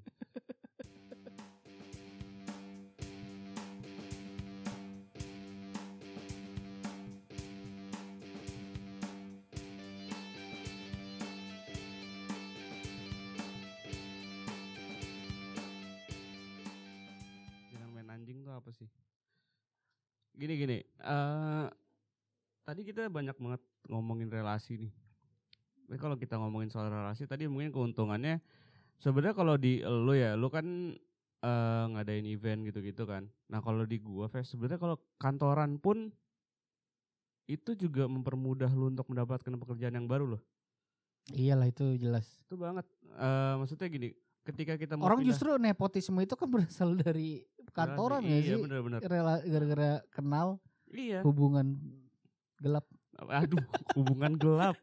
Jangan 17.69 17.89
main 17.93 18.09
anjing 18.09 18.41
tuh 18.41 18.57
apa 18.57 18.73
sih? 18.73 18.89
Gini 20.39 20.53
gini. 20.55 20.77
eh 21.03 21.67
tadi 22.63 22.81
kita 22.87 23.11
banyak 23.11 23.35
banget 23.35 23.61
ngomongin 23.91 24.31
relasi 24.31 24.79
nih. 24.79 24.93
Tapi 25.89 25.97
kalau 25.99 26.15
kita 26.15 26.39
ngomongin 26.39 26.71
soal 26.71 26.87
relasi 26.87 27.27
tadi 27.27 27.49
mungkin 27.49 27.73
keuntungannya 27.73 28.39
sebenarnya 29.01 29.35
kalau 29.35 29.59
di 29.59 29.83
lu 29.83 30.13
ya, 30.15 30.39
lu 30.39 30.47
kan 30.47 30.95
eh 31.43 31.83
ngadain 31.91 32.27
event 32.29 32.63
gitu-gitu 32.67 33.03
kan. 33.03 33.27
Nah, 33.51 33.59
kalau 33.59 33.83
di 33.83 33.97
gua 33.99 34.31
Fes, 34.31 34.47
sebenarnya 34.53 34.79
kalau 34.79 34.95
kantoran 35.19 35.79
pun 35.81 36.11
itu 37.49 37.73
juga 37.73 38.05
mempermudah 38.05 38.69
lu 38.77 38.93
untuk 38.93 39.09
mendapatkan 39.09 39.49
pekerjaan 39.57 39.97
yang 39.97 40.05
baru 40.05 40.37
loh. 40.37 40.41
Iyalah 41.33 41.67
itu 41.73 41.97
jelas. 41.97 42.25
Itu 42.45 42.55
banget. 42.55 42.85
eh 43.17 43.53
maksudnya 43.57 43.89
gini, 43.89 44.13
ketika 44.49 44.73
kita 44.75 44.93
mau 44.93 45.05
Orang 45.05 45.21
pindah- 45.21 45.29
justru 45.31 45.49
nepotisme 45.55 46.19
itu 46.19 46.33
kan 46.33 46.47
berasal 46.47 46.93
dari 46.95 47.41
kantoran 47.69 48.19
relasi, 48.19 48.31
ya 48.31 48.37
iya, 48.39 48.49
sih? 48.49 48.61
bener-bener. 48.61 48.99
Rela- 49.01 49.43
Gara-gara 49.43 49.91
kenal 50.09 50.47
Iya. 50.89 51.21
hubungan 51.21 51.77
gelap. 52.57 52.85
Aduh, 53.19 53.61
hubungan 53.93 54.33
gelap. 54.33 54.75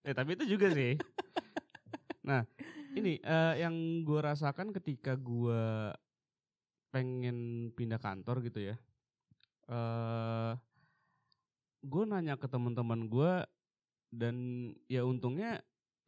Eh 0.00 0.12
tapi 0.12 0.34
itu 0.34 0.44
juga 0.46 0.70
sih. 0.70 0.96
Nah, 2.22 2.44
ini 2.92 3.18
eh, 3.18 3.54
yang 3.58 3.74
gue 4.00 4.16
rasakan 4.16 4.72
ketika 4.72 5.12
gue 5.14 5.92
pengen 6.88 7.36
pindah 7.70 7.98
kantor 7.98 8.40
gitu 8.40 8.64
ya. 8.64 8.76
eh 9.64 10.52
gue 11.80 12.02
nanya 12.04 12.36
ke 12.36 12.44
teman-teman 12.44 13.08
gue 13.08 13.32
dan 14.10 14.36
ya 14.86 15.02
untungnya 15.02 15.60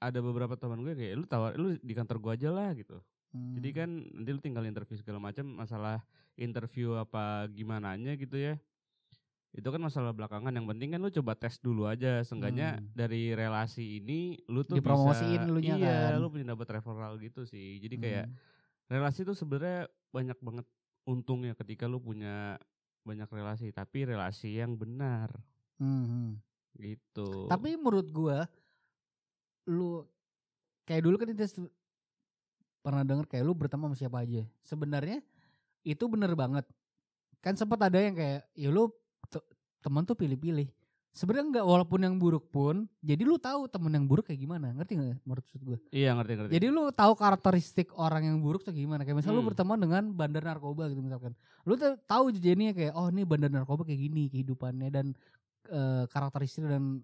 ada 0.06 0.20
beberapa 0.20 0.54
teman 0.54 0.80
gue 0.80 0.94
kayak 0.94 1.14
lu 1.14 1.26
tawar 1.26 1.54
lu 1.54 1.74
di 1.78 1.92
kantor 1.92 2.18
gue 2.22 2.32
aja 2.34 2.50
lah 2.50 2.70
gitu. 2.72 2.98
Jadi 3.32 3.68
Hmm. 3.68 3.76
kan 3.76 3.90
nanti 4.16 4.30
lu 4.32 4.40
tinggal 4.40 4.64
interview 4.64 4.96
segala 4.96 5.20
macam 5.20 5.44
masalah 5.44 6.00
interview 6.34 6.94
apa 6.94 7.44
gimana 7.50 7.92
gitu 7.98 8.36
ya. 8.36 8.56
Itu 9.52 9.68
kan 9.68 9.80
masalah 9.80 10.12
belakangan 10.12 10.52
yang 10.52 10.68
penting 10.68 10.92
kan 10.92 11.00
lu 11.00 11.08
coba 11.08 11.32
tes 11.32 11.56
dulu 11.58 11.84
aja 11.84 12.20
seenggaknya 12.22 12.76
Hmm. 12.76 12.92
dari 12.92 13.32
relasi 13.32 14.00
ini 14.00 14.40
lu 14.46 14.62
tuh 14.62 14.76
Dipromosiin 14.76 15.42
bisa 15.42 15.48
elunya 15.48 15.76
iya, 15.76 15.96
kan. 16.12 16.20
lu 16.20 16.28
punya 16.28 16.52
dapat 16.52 16.80
referral 16.80 17.16
gitu 17.18 17.44
sih. 17.44 17.80
Jadi 17.80 17.96
kayak 17.96 18.26
Hmm. 18.28 18.36
relasi 18.88 19.24
itu 19.24 19.32
sebenarnya 19.32 19.88
banyak 20.12 20.38
banget 20.40 20.66
untungnya 21.04 21.52
ketika 21.54 21.84
lu 21.84 21.98
punya 21.98 22.56
banyak 23.02 23.28
relasi 23.28 23.70
tapi 23.70 24.02
relasi 24.02 24.56
yang 24.56 24.74
benar 24.74 25.30
Hmm, 25.76 26.04
hmm. 26.04 26.30
gitu. 26.76 27.48
Tapi 27.48 27.76
menurut 27.76 28.08
gua 28.10 28.44
lu 29.66 30.06
kayak 30.86 31.02
dulu 31.02 31.18
kan 31.18 31.28
kita 31.34 31.46
pernah 32.80 33.02
denger 33.02 33.26
kayak 33.26 33.44
lu 33.44 33.52
berteman 33.54 33.90
sama 33.90 33.96
siapa 33.98 34.22
aja. 34.22 34.46
Sebenarnya 34.62 35.18
itu 35.82 36.04
bener 36.06 36.34
banget. 36.38 36.66
Kan 37.42 37.58
sempat 37.58 37.82
ada 37.82 37.98
yang 37.98 38.14
kayak 38.14 38.46
ya 38.54 38.70
lu 38.70 38.90
te- 39.26 39.42
teman 39.82 40.06
tuh 40.06 40.14
pilih-pilih. 40.14 40.70
Sebenarnya 41.16 41.48
enggak 41.48 41.64
walaupun 41.64 41.96
yang 42.04 42.20
buruk 42.20 42.52
pun, 42.52 42.84
jadi 43.00 43.24
lu 43.24 43.40
tahu 43.40 43.64
temen 43.72 43.88
yang 43.88 44.04
buruk 44.04 44.28
kayak 44.28 44.36
gimana. 44.36 44.68
Ngerti 44.76 45.00
nggak 45.00 45.24
maksud 45.24 45.60
gue? 45.64 45.78
iya 45.88 46.12
ngerti 46.12 46.32
ngerti. 46.36 46.52
Jadi 46.52 46.66
lu 46.68 46.92
tahu 46.92 47.12
karakteristik 47.16 47.88
orang 47.96 48.28
yang 48.28 48.36
buruk 48.44 48.60
tuh 48.60 48.76
gimana. 48.76 49.00
Kayak 49.00 49.24
misalnya 49.24 49.40
lu 49.40 49.42
Hmm. 49.42 49.50
berteman 49.50 49.78
dengan 49.80 50.02
bandar 50.12 50.44
narkoba 50.44 50.92
gitu 50.92 51.00
misalkan. 51.00 51.32
Lu 51.64 51.72
tahu 51.80 52.24
jadinya 52.36 52.76
kayak 52.76 52.92
oh 52.92 53.08
ini 53.08 53.24
bandar 53.24 53.48
narkoba 53.48 53.88
kayak 53.88 53.96
gini 53.96 54.28
kehidupannya 54.28 54.92
dan 54.92 55.06
eh, 55.72 56.04
karakteristik 56.12 56.68
dan 56.68 57.00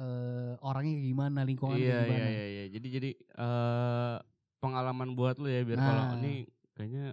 eh, 0.00 0.52
orangnya 0.60 0.96
gimana, 0.96 1.44
lingkungan 1.44 1.76
iya, 1.76 1.92
kayak 1.92 2.06
gimana. 2.08 2.16
Iya 2.18 2.28
iya 2.30 2.44
iya. 2.48 2.64
Jadi 2.72 2.86
jadi 2.88 3.10
eh 3.14 4.16
pengalaman 4.58 5.12
buat 5.12 5.36
lu 5.36 5.46
ya 5.46 5.60
biar 5.60 5.78
kalau 5.78 6.02
Nah. 6.04 6.16
ini 6.16 6.32
kayaknya 6.72 7.12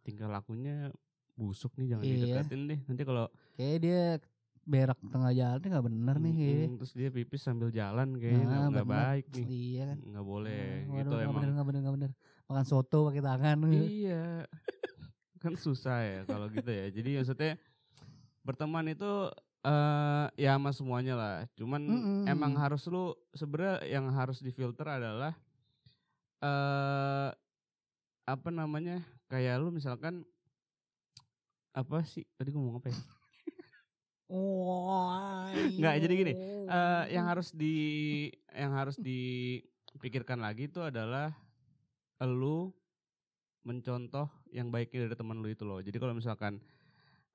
tingkah 0.00 0.28
lakunya 0.28 0.88
busuk 1.34 1.72
nih 1.76 1.86
jangan 1.92 2.04
Iya. 2.04 2.14
dideketin 2.16 2.60
deh. 2.66 2.78
Nanti 2.84 3.02
kalau 3.04 3.26
Kayak 3.54 3.78
dia 3.82 4.02
berak 4.68 4.98
tengah 5.00 5.32
jalan 5.32 5.58
nggak 5.58 5.84
bener 5.88 6.16
nih 6.18 6.28
Mm, 6.30 6.38
kayaknya. 6.38 6.68
mm, 6.68 6.76
terus 6.76 6.92
dia 6.92 7.08
pipis 7.08 7.40
sambil 7.40 7.68
jalan 7.72 8.08
kayaknya 8.14 8.44
nggak 8.44 8.60
Nah, 8.60 8.68
nggak 8.70 8.88
baik 8.88 9.24
nih. 9.32 9.46
Iya 9.48 9.82
kan. 9.88 9.98
Nggak 10.04 10.26
boleh. 10.26 10.60
Hmm, 10.60 10.76
gitu 10.78 10.92
waduh, 10.92 11.08
nggak 11.08 11.24
emang. 11.24 11.34
bener, 11.40 11.50
nggak 11.50 11.66
bener, 11.66 11.80
nggak 11.80 11.96
bener. 11.96 12.10
Makan 12.48 12.64
soto 12.64 12.98
pakai 13.08 13.22
tangan. 13.24 13.56
Iya. 13.68 14.24
kan 15.38 15.54
susah 15.54 15.98
ya 16.02 16.20
kalau 16.26 16.50
gitu 16.50 16.66
ya. 16.66 16.90
Jadi 16.90 17.10
maksudnya 17.14 17.52
berteman 18.42 18.90
itu 18.90 19.30
eh 19.68 20.26
ya 20.40 20.56
sama 20.56 20.72
semuanya 20.72 21.14
lah. 21.14 21.34
Cuman 21.52 21.82
Mm-mm. 21.84 22.24
emang 22.24 22.56
harus 22.56 22.88
lu 22.88 23.12
sebenarnya 23.36 23.84
yang 23.84 24.08
harus 24.16 24.40
difilter 24.40 24.88
adalah 24.88 25.36
eh 26.40 27.30
apa 28.24 28.48
namanya? 28.48 29.04
Kayak 29.28 29.60
lu 29.60 29.68
misalkan 29.68 30.24
apa 31.76 32.00
sih? 32.08 32.24
Tadi 32.40 32.48
gue 32.48 32.56
ngomong 32.56 32.80
apa 32.80 32.88
ya? 32.88 32.98
Nggak, 35.78 35.94
jadi 36.04 36.12
gini, 36.12 36.32
Eh 36.68 37.04
yang 37.16 37.24
harus 37.28 37.48
di 37.52 37.76
yang 38.52 38.76
harus 38.76 39.00
dipikirkan 39.00 40.36
lagi 40.40 40.68
itu 40.68 40.84
adalah 40.84 41.32
lu 42.24 42.68
mencontoh 43.64 44.28
yang 44.52 44.68
baiknya 44.72 45.08
dari 45.08 45.16
teman 45.16 45.40
lu 45.40 45.48
itu 45.48 45.64
loh. 45.64 45.80
Jadi 45.80 45.96
kalau 45.96 46.12
misalkan 46.12 46.60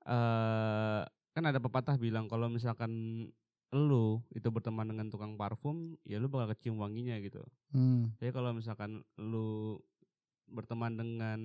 eh 0.06 1.02
kan 1.34 1.42
ada 1.44 1.58
pepatah 1.58 1.98
bilang 1.98 2.30
kalau 2.30 2.46
misalkan 2.46 3.26
lu 3.74 4.22
itu 4.30 4.46
berteman 4.48 4.86
dengan 4.86 5.10
tukang 5.10 5.34
parfum, 5.34 5.98
ya 6.06 6.22
lu 6.22 6.30
bakal 6.30 6.54
kecium 6.54 6.78
wanginya 6.78 7.18
gitu. 7.18 7.42
Hmm. 7.74 8.14
Jadi 8.22 8.30
kalau 8.30 8.54
misalkan 8.54 9.02
lu 9.18 9.82
berteman 10.46 10.94
dengan 10.94 11.40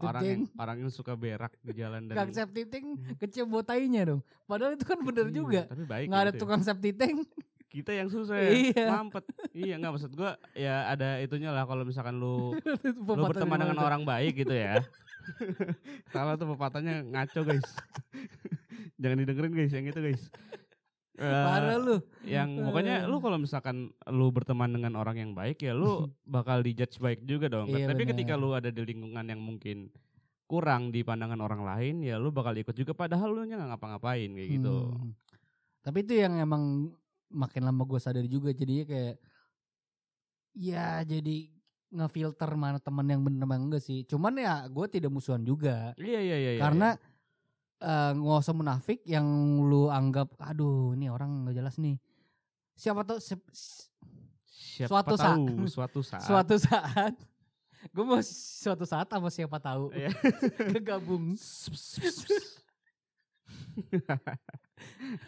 orang 0.00 0.22
yang 0.24 0.40
orang 0.56 0.76
yang 0.86 0.88
suka 0.88 1.12
berak 1.12 1.52
di 1.60 1.76
jalan 1.76 2.08
dan 2.08 2.16
Kang 2.16 2.32
Septiting 2.32 2.96
kecium 3.20 3.52
botainya 3.52 4.08
dong. 4.08 4.20
Padahal 4.48 4.78
itu 4.78 4.86
kan 4.88 4.96
bener 5.04 5.28
Iya, 5.28 5.34
juga. 5.34 5.60
Tapi 5.68 5.84
baik 5.84 6.06
Nggak 6.08 6.22
ada 6.22 6.30
gitu 6.30 6.36
ya. 6.36 6.40
tukang 6.40 6.62
Septiting. 6.64 7.16
kita 7.74 7.90
yang 7.90 8.06
susah 8.06 8.38
ya, 8.38 8.50
Iya. 8.54 8.86
mampet. 8.86 9.24
Iya 9.50 9.74
nggak 9.82 9.92
maksud 9.98 10.12
gua 10.14 10.38
ya 10.54 10.86
ada 10.88 11.18
itunya 11.18 11.50
lah 11.50 11.66
kalau 11.66 11.82
misalkan 11.82 12.16
lu 12.16 12.54
lu 13.18 13.22
berteman 13.28 13.58
dengan 13.60 13.78
orang 13.82 14.06
baik 14.06 14.46
gitu 14.46 14.54
ya. 14.54 14.78
Salah 16.14 16.38
tuh 16.38 16.54
pepatahnya 16.54 17.02
ngaco 17.02 17.40
guys. 17.44 17.66
Jangan 18.98 19.16
didengerin 19.22 19.52
guys 19.52 19.72
yang 19.74 19.86
itu 19.90 20.00
guys. 20.00 20.22
Eh, 21.18 21.22
Parah 21.46 21.78
lu. 21.78 21.96
yang 22.26 22.58
pokoknya 22.58 23.06
lu 23.06 23.22
kalau 23.22 23.38
misalkan 23.38 23.90
lu 24.10 24.26
berteman 24.34 24.70
dengan 24.70 24.98
orang 24.98 25.16
yang 25.18 25.30
baik 25.34 25.62
ya 25.62 25.74
lu 25.74 26.10
bakal 26.26 26.62
dijudge 26.62 26.98
baik 26.98 27.22
juga 27.26 27.46
dong. 27.50 27.70
Iya, 27.70 27.90
Tapi 27.90 28.02
benar. 28.06 28.10
ketika 28.14 28.34
lu 28.38 28.54
ada 28.54 28.70
di 28.70 28.82
lingkungan 28.82 29.26
yang 29.26 29.40
mungkin 29.42 29.90
kurang 30.44 30.92
di 30.92 31.00
pandangan 31.00 31.40
orang 31.40 31.64
lain 31.64 32.04
ya 32.04 32.20
lu 32.20 32.28
bakal 32.28 32.52
ikut 32.52 32.76
juga 32.76 32.92
padahal 32.92 33.32
lu 33.32 33.48
nya 33.48 33.56
nggak 33.58 33.70
ngapa-ngapain 33.74 34.30
kayak 34.34 34.50
gitu. 34.60 34.76
Hmm. 34.92 35.10
Tapi 35.84 35.98
itu 36.04 36.14
yang 36.16 36.38
emang 36.40 36.92
makin 37.34 37.62
lama 37.66 37.82
gue 37.82 37.98
sadari 37.98 38.30
juga 38.30 38.54
jadinya 38.54 38.86
kayak 38.86 39.16
ya 40.54 41.02
jadi 41.02 41.50
ngefilter 41.94 42.50
mana 42.58 42.78
teman 42.82 43.06
yang 43.06 43.22
bener 43.22 43.46
mana 43.46 43.62
enggak 43.62 43.82
sih. 43.82 44.02
Cuman 44.06 44.34
ya 44.38 44.66
gue 44.66 44.86
tidak 44.90 45.10
musuhan 45.14 45.42
juga. 45.46 45.94
Iya 45.94 46.20
iya 46.20 46.36
iya. 46.38 46.52
iya, 46.58 46.90
Karena 47.84 48.10
eh, 48.10 48.16
nggak 48.16 48.40
usah 48.40 48.54
munafik 48.54 49.04
yang 49.04 49.26
lu 49.60 49.86
anggap 49.86 50.32
aduh 50.38 50.92
ini 50.92 51.06
orang 51.06 51.44
nggak 51.44 51.54
jelas 51.54 51.76
nih. 51.76 52.00
Siapa 52.72 53.04
tahu 53.04 53.20
se- 53.20 53.50
s- 53.52 53.92
Siapa 54.48 54.88
suatu 55.04 55.14
saat- 55.14 55.36
tahu 55.36 55.44
suatu 55.76 56.00
saat 56.02 56.24
suatu 56.24 56.56
saat 56.56 57.14
gue 57.84 58.00
mau 58.00 58.16
suatu 58.24 58.84
saat 58.84 59.04
sama 59.06 59.28
siapa 59.28 59.60
tahu 59.60 59.92
Iya. 59.92 60.08
kegabung 60.72 61.36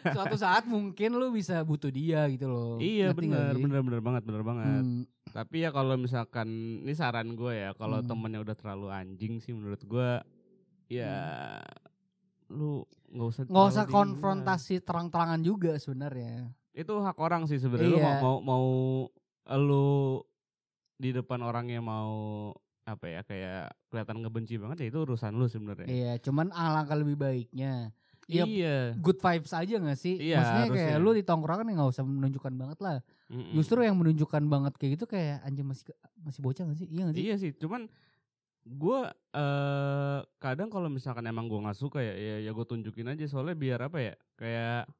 suatu 0.06 0.36
saat 0.36 0.64
mungkin 0.64 1.14
lu 1.14 1.28
bisa 1.30 1.60
butuh 1.60 1.90
dia 1.90 2.24
gitu 2.28 2.46
loh. 2.46 2.76
Iya 2.78 3.12
Ngerti 3.12 3.20
benar 3.28 3.52
benar 3.54 3.80
benar 3.82 4.00
banget 4.00 4.22
benar 4.24 4.42
banget. 4.42 4.82
Hmm, 4.82 5.02
Tapi 5.28 5.56
ya 5.60 5.70
kalau 5.70 5.94
misalkan 5.96 6.48
ini 6.80 6.94
saran 6.94 7.34
gue 7.34 7.52
ya, 7.52 7.70
kalau 7.74 8.00
Hmm. 8.00 8.08
temennya 8.08 8.40
udah 8.40 8.56
terlalu 8.56 8.88
anjing 8.88 9.36
sih 9.36 9.52
menurut 9.52 9.82
gue 9.82 10.10
ya 10.88 11.60
lu 12.48 12.82
nggak 13.08 13.26
usah 13.26 13.42
nggak 13.44 13.66
usah 13.68 13.84
konfrontasi 13.86 14.74
terang-terangan 14.80 15.40
juga 15.40 15.74
sebenarnya. 15.76 16.50
Itu 16.70 16.98
hak 16.98 17.16
orang 17.16 17.44
sih 17.44 17.56
sebenarnya 17.56 17.88
lu 17.88 17.98
Iya. 17.98 18.14
mau, 18.20 18.38
mau 18.38 18.66
mau 19.42 19.56
lu 19.56 20.22
di 20.96 21.10
depan 21.10 21.40
orangnya 21.40 21.78
mau 21.78 22.50
apa 22.82 23.04
ya 23.04 23.20
kayak 23.20 23.74
kelihatan 23.88 24.22
ngebenci 24.22 24.54
banget 24.56 24.76
ya 24.78 24.86
itu 24.88 24.98
urusan 25.00 25.34
lu 25.34 25.46
sebenarnya. 25.46 25.86
Iya, 25.86 26.12
cuman 26.20 26.50
alangkah 26.50 26.94
lebih 26.94 27.16
baiknya. 27.16 27.90
Ya, 28.26 28.42
Iya. 28.42 28.98
good 28.98 29.18
vibes 29.18 29.54
aja 29.54 29.74
gak 29.76 29.94
sih? 29.96 30.18
Iya, 30.18 30.42
Maksudnya 30.42 30.66
kayak 30.68 30.90
harusnya. 30.92 31.04
lu 31.04 31.10
di 31.14 31.22
tongkrongan 31.22 31.66
ya 31.66 31.74
gak 31.78 31.90
usah 31.94 32.02
menunjukkan 32.02 32.54
banget 32.56 32.78
lah. 32.82 32.98
Mm-mm. 33.30 33.54
Justru 33.54 33.78
yang 33.82 33.94
menunjukkan 33.94 34.42
banget 34.46 34.72
kayak 34.74 34.98
gitu 34.98 35.06
kayak 35.06 35.46
anjing 35.46 35.62
masih 35.62 35.94
masih 36.20 36.40
bocah 36.42 36.62
gak 36.66 36.74
sih? 36.76 36.86
Iya 36.90 37.02
gak 37.06 37.14
sih? 37.14 37.22
Iya 37.22 37.34
sih, 37.38 37.50
cuman 37.54 37.86
gue 38.66 38.98
eh 39.32 40.20
kadang 40.36 40.66
kalau 40.66 40.90
misalkan 40.90 41.22
emang 41.24 41.46
gue 41.46 41.56
nggak 41.56 41.78
suka 41.78 42.02
ya, 42.02 42.12
ya, 42.12 42.36
ya 42.40 42.50
gue 42.50 42.66
tunjukin 42.66 43.06
aja 43.06 43.22
soalnya 43.24 43.54
biar 43.54 43.78
apa 43.80 43.98
ya, 44.02 44.14
kayak 44.34 44.90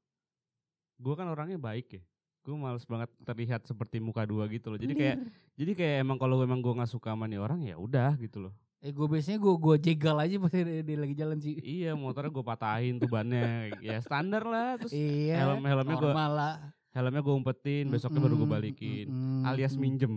gue 0.96 1.14
kan 1.14 1.26
orangnya 1.26 1.58
baik 1.58 1.86
ya, 1.92 2.02
gue 2.40 2.54
males 2.54 2.86
banget 2.86 3.10
terlihat 3.20 3.66
seperti 3.66 3.98
muka 3.98 4.22
dua 4.22 4.46
gitu 4.46 4.70
loh. 4.70 4.78
Jadi 4.78 4.94
kayak, 4.94 5.16
jadi 5.52 5.72
kayak 5.74 5.96
emang 6.00 6.16
kalau 6.16 6.40
emang 6.40 6.62
gue 6.62 6.72
nggak 6.72 6.88
suka 6.88 7.10
sama 7.10 7.26
nih 7.26 7.36
orang 7.36 7.60
ya 7.60 7.74
udah 7.74 8.14
gitu 8.16 8.38
loh. 8.40 8.54
Eh 8.78 8.94
gue 8.94 9.04
biasanya 9.04 9.36
gue 9.36 9.54
gue 9.56 9.76
jegal 9.82 10.16
aja 10.16 10.36
pas 10.38 10.52
dia, 10.52 10.80
dia 10.80 10.96
lagi 10.96 11.12
jalan 11.12 11.36
sih. 11.36 11.58
Iya 11.58 11.92
motornya 11.92 12.30
gue 12.30 12.44
patahin 12.44 12.96
tuh 12.96 13.10
bannya 13.10 13.72
ya 13.82 13.98
standar 13.98 14.46
lah 14.46 14.78
terus 14.78 14.94
Iya. 14.94 15.42
helm-helmnya 15.42 15.96
gua- 15.96 16.14
normal 16.14 16.32
lah. 16.32 16.54
helmnya 16.92 17.20
gue 17.20 17.34
umpetin 17.34 17.84
besoknya 17.90 18.20
baru 18.22 18.38
gue 18.38 18.48
balikin 18.48 19.06
mm-mm, 19.10 19.44
alias 19.44 19.74
mm-mm, 19.74 19.82
minjem 19.84 20.14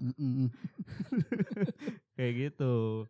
mm-mm. 0.00 0.48
kayak 2.16 2.32
gitu 2.50 3.04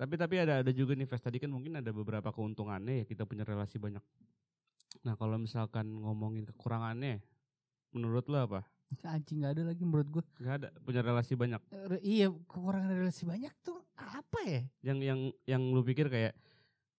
tapi 0.00 0.14
tapi 0.16 0.34
ada 0.40 0.64
ada 0.64 0.72
juga 0.72 0.96
nih 0.96 1.04
Ves 1.04 1.20
tadi 1.20 1.36
kan 1.36 1.52
mungkin 1.52 1.76
ada 1.76 1.90
beberapa 1.92 2.32
keuntungannya 2.32 3.02
ya 3.02 3.04
kita 3.04 3.28
punya 3.28 3.44
relasi 3.44 3.76
banyak 3.76 4.00
nah 5.04 5.14
kalau 5.18 5.36
misalkan 5.36 5.90
ngomongin 5.90 6.48
kekurangannya 6.48 7.20
menurut 7.92 8.26
lo 8.30 8.38
apa 8.46 8.62
Anjing 9.06 9.46
gak 9.46 9.54
ada 9.54 9.70
lagi 9.70 9.86
menurut 9.86 10.10
gue. 10.10 10.24
nggak 10.42 10.54
ada 10.62 10.68
punya 10.82 10.98
relasi 11.02 11.38
banyak 11.38 11.62
Re- 11.70 12.02
iya 12.02 12.26
kekurangan 12.26 12.90
relasi 12.90 13.22
banyak 13.22 13.54
tuh 13.62 13.78
apa 13.94 14.40
ya? 14.42 14.62
yang 14.82 14.98
yang 14.98 15.20
yang 15.46 15.62
lu 15.70 15.86
pikir 15.86 16.10
kayak 16.10 16.34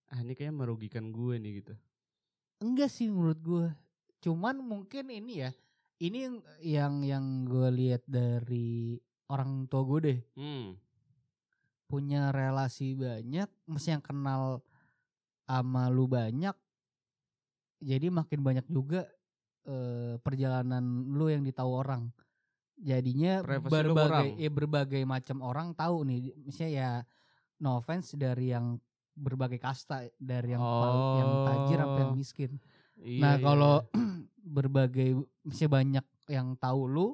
ah 0.07 0.19
ini 0.23 0.31
kayak 0.31 0.55
merugikan 0.55 1.11
gue 1.11 1.35
nih 1.35 1.63
gitu 1.63 1.75
Enggak 2.61 2.93
sih 2.93 3.09
menurut 3.09 3.41
gue. 3.41 3.67
Cuman 4.21 4.61
mungkin 4.61 5.09
ini 5.09 5.41
ya. 5.41 5.51
Ini 5.97 6.17
yang 6.29 6.35
yang, 6.61 6.93
yang 7.01 7.25
gue 7.49 7.67
lihat 7.73 8.05
dari 8.05 9.01
orang 9.31 9.65
tua 9.65 9.81
gue 9.87 9.99
deh. 10.03 10.19
hmm 10.35 10.67
Punya 11.87 12.31
relasi 12.31 12.95
banyak, 12.95 13.47
mesti 13.67 13.91
yang 13.91 14.03
kenal 14.03 14.63
sama 15.43 15.87
lu 15.87 16.07
banyak. 16.07 16.55
Jadi 17.81 18.07
makin 18.07 18.39
banyak 18.39 18.63
juga 18.67 19.03
eh, 19.65 20.15
perjalanan 20.19 20.79
lu 21.11 21.27
yang 21.27 21.43
ditahu 21.43 21.83
orang. 21.83 22.07
Jadinya 22.79 23.43
Privasi 23.43 23.71
lu 23.83 23.93
berbagai 23.93 24.27
ya 24.39 24.49
berbagai 24.49 25.01
macam 25.03 25.37
orang 25.43 25.75
tahu 25.75 26.07
nih. 26.07 26.31
Misalnya 26.39 26.71
ya 26.71 26.89
no 27.59 27.77
offense 27.77 28.15
dari 28.15 28.55
yang 28.55 28.79
berbagai 29.11 29.59
kasta 29.59 30.07
dari 30.15 30.55
yang 30.55 30.63
pal- 30.63 31.19
yang 31.19 31.31
tajir 31.43 31.77
sampai 31.77 31.99
yang 31.99 32.13
Oh. 32.13 32.17
miskin. 32.17 32.51
Iya, 32.95 33.19
nah 33.19 33.33
iya, 33.35 33.43
kalau 33.43 33.75
iya. 33.83 33.91
berbagai 34.57 35.09
misalnya 35.43 35.71
banyak 35.75 36.05
yang 36.31 36.47
tahu 36.55 36.81
lu, 36.87 37.07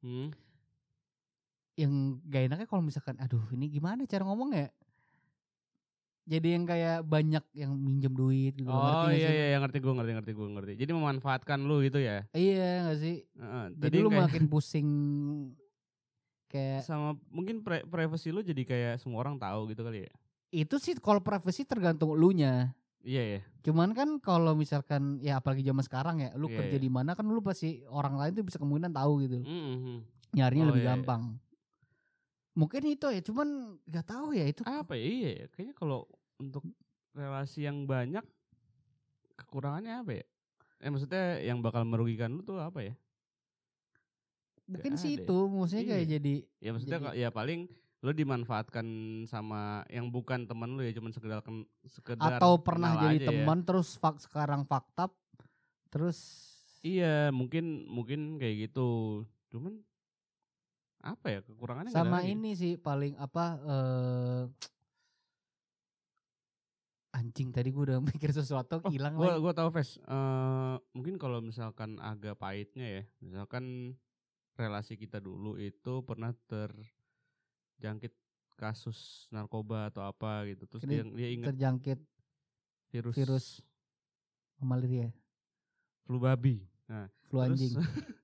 Hmm. 0.00 0.32
Yang 1.74 1.92
gak 2.24 2.46
enaknya 2.46 2.66
kalau 2.66 2.80
misalkan, 2.80 3.18
aduh 3.18 3.42
ini 3.50 3.66
gimana 3.68 4.02
cara 4.04 4.22
ngomong 4.22 4.50
ya? 4.52 4.68
Jadi 6.24 6.56
yang 6.56 6.64
kayak 6.64 7.04
banyak 7.04 7.44
yang 7.52 7.76
minjem 7.76 8.08
duit 8.10 8.56
gitu. 8.56 8.64
ngerti 8.64 8.80
Oh 8.96 9.04
nggak 9.04 9.12
iya 9.14 9.28
sih? 9.28 9.36
iya 9.44 9.58
ngerti 9.60 9.78
gue 9.78 9.92
ngerti 9.92 10.12
ngerti 10.14 10.32
gue 10.32 10.48
ngerti. 10.50 10.72
Jadi 10.74 10.90
memanfaatkan 10.90 11.58
lu 11.60 11.84
gitu 11.84 12.00
ya. 12.00 12.24
Iya 12.32 12.88
gak 12.88 12.98
sih? 12.98 13.16
Heeh, 13.28 13.64
Jadi 13.76 13.96
lu 14.00 14.08
kayak- 14.08 14.22
makin 14.24 14.44
pusing 14.52 14.88
kayak 16.48 16.80
sama 16.80 17.18
mungkin 17.28 17.60
pri- 17.60 17.84
privacy 17.84 18.30
lu 18.30 18.40
jadi 18.40 18.62
kayak 18.62 18.94
semua 18.96 19.20
orang 19.20 19.36
tahu 19.36 19.68
gitu 19.68 19.82
kali 19.82 20.06
ya. 20.06 20.12
itu 20.48 20.78
sih 20.78 20.94
kalau 20.94 21.18
privacy 21.18 21.66
tergantung 21.66 22.14
lu 22.14 22.30
nya. 22.30 22.70
Iya 23.02 23.22
ya. 23.36 23.40
Cuman 23.60 23.90
kan 23.90 24.16
kalau 24.16 24.54
misalkan 24.54 25.18
ya 25.18 25.36
apalagi 25.36 25.60
zaman 25.60 25.82
sekarang 25.82 26.16
ya, 26.20 26.30
lu 26.32 26.46
Iya, 26.46 26.56
kerja 26.56 26.76
iya. 26.78 26.80
di 26.80 26.88
mana 26.88 27.12
kan 27.12 27.26
lu 27.26 27.42
pasti 27.42 27.82
orang 27.84 28.14
lain 28.14 28.32
tuh 28.32 28.46
bisa 28.46 28.56
kemungkinan 28.56 28.94
tahu 28.94 29.12
gitu. 29.20 29.42
Mhm. 29.42 30.06
Nyarinya 30.32 30.64
Oh, 30.64 30.68
lebih 30.70 30.80
iya, 30.80 30.86
iya. 30.86 30.92
gampang. 30.96 31.22
Mungkin 32.54 32.82
itu 32.86 33.06
ya, 33.06 33.18
cuman 33.20 33.48
nggak 33.82 34.06
tahu 34.06 34.30
ya 34.32 34.46
itu 34.46 34.62
Apa 34.62 34.94
ya? 34.94 35.02
Iya 35.02 35.30
ya. 35.34 35.46
Kayaknya 35.50 35.74
kalau 35.74 36.06
untuk 36.38 36.62
relasi 37.10 37.66
yang 37.66 37.82
banyak 37.84 38.22
kekurangannya 39.34 39.94
apa 40.00 40.12
ya? 40.14 40.24
Eh 40.78 40.88
maksudnya 40.88 41.24
yang 41.40 41.58
bakal 41.58 41.82
merugikan 41.82 42.30
lu 42.30 42.42
tuh 42.42 42.58
apa 42.58 42.80
ya? 42.80 42.94
mungkin 44.64 44.96
sih 44.96 45.20
ya. 45.20 45.28
itu 45.28 45.36
maksudnya 45.44 45.84
kayak 45.84 46.00
Iya. 46.00 46.12
jadi 46.16 46.34
Ya 46.56 46.70
maksudnya 46.72 46.98
Jadi- 47.04 47.20
ya 47.20 47.28
paling 47.28 47.60
lu 48.00 48.12
dimanfaatkan 48.12 48.86
sama 49.24 49.84
yang 49.88 50.08
bukan 50.08 50.44
temen 50.44 50.72
lu 50.72 50.80
ya 50.80 50.92
cuman 50.92 51.12
sekedar 51.12 51.40
sekedar 51.84 52.36
atau 52.36 52.56
pernah 52.56 52.96
jadi 52.96 53.16
aja 53.16 53.24
ya. 53.24 53.28
teman 53.28 53.60
terus 53.60 53.96
fak 53.96 54.20
sekarang 54.20 54.64
fakta 54.64 55.12
terus 55.88 56.48
Iya, 56.80 57.28
mungkin 57.28 57.88
mungkin 57.88 58.36
kayak 58.36 58.68
gitu. 58.68 59.24
Cuman 59.48 59.80
apa 61.04 61.26
ya 61.28 61.40
kekurangannya 61.44 61.92
sama 61.92 62.24
ini 62.24 62.56
sih 62.56 62.80
paling 62.80 63.12
apa 63.20 63.44
eh 63.60 64.42
anjing 67.14 67.54
tadi 67.54 67.70
gue 67.70 67.84
udah 67.92 68.00
mikir 68.10 68.34
sesuatu 68.34 68.82
Oh, 68.82 68.90
hilang 68.90 69.14
gua 69.14 69.36
lagi. 69.36 69.42
gua 69.44 69.52
tahu 69.54 69.68
Ves. 69.70 70.02
Eh, 70.02 70.76
mungkin 70.92 71.14
kalau 71.14 71.38
misalkan 71.38 72.00
agak 72.02 72.34
pahitnya 72.34 73.00
ya, 73.00 73.02
misalkan 73.22 73.94
relasi 74.56 74.98
kita 74.98 75.22
dulu 75.22 75.54
itu 75.54 76.02
pernah 76.02 76.34
terjangkit 76.50 78.10
kasus 78.54 79.26
narkoba 79.30 79.94
atau 79.94 80.02
apa 80.06 80.42
gitu. 80.50 80.66
Terus 80.66 80.82
dia 80.86 81.02
dia 81.06 81.28
ingat 81.30 81.54
terjangkit 81.54 81.98
virus 82.90 83.14
virus 83.14 83.46
malaria 84.58 85.10
flu 86.02 86.18
babi. 86.18 86.66
Nah, 86.90 87.06
flu 87.30 87.42
terus 87.42 87.62
anjing 87.62 87.72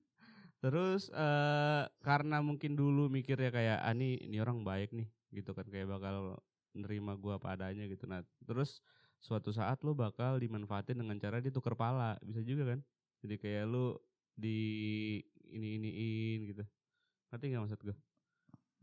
terus 0.61 1.09
eh 1.09 1.83
karena 2.05 2.37
mungkin 2.39 2.77
dulu 2.77 3.09
mikirnya 3.09 3.49
kayak 3.49 3.77
ah 3.81 3.93
ini 3.97 4.21
ini 4.21 4.37
orang 4.37 4.61
baik 4.61 4.93
nih 4.93 5.09
gitu 5.33 5.57
kan 5.57 5.65
kayak 5.65 5.89
bakal 5.89 6.37
nerima 6.75 7.15
gua 7.19 7.39
apa 7.39 7.55
adanya 7.55 7.87
gitu. 7.87 8.07
Nah, 8.07 8.23
terus 8.47 8.79
suatu 9.21 9.51
saat 9.53 9.83
lu 9.83 9.93
bakal 9.93 10.39
dimanfaatin 10.39 10.97
dengan 10.97 11.19
cara 11.19 11.43
dia 11.43 11.51
tuker 11.53 11.75
pala, 11.75 12.17
bisa 12.23 12.41
juga 12.41 12.75
kan? 12.75 12.79
Jadi 13.21 13.35
kayak 13.37 13.65
lu 13.69 13.95
di 14.33 14.59
ini 15.51 15.67
iniin 15.77 16.39
gitu. 16.55 16.63
Ngerti 17.31 17.45
nggak 17.51 17.63
maksud 17.67 17.81
gue? 17.83 17.97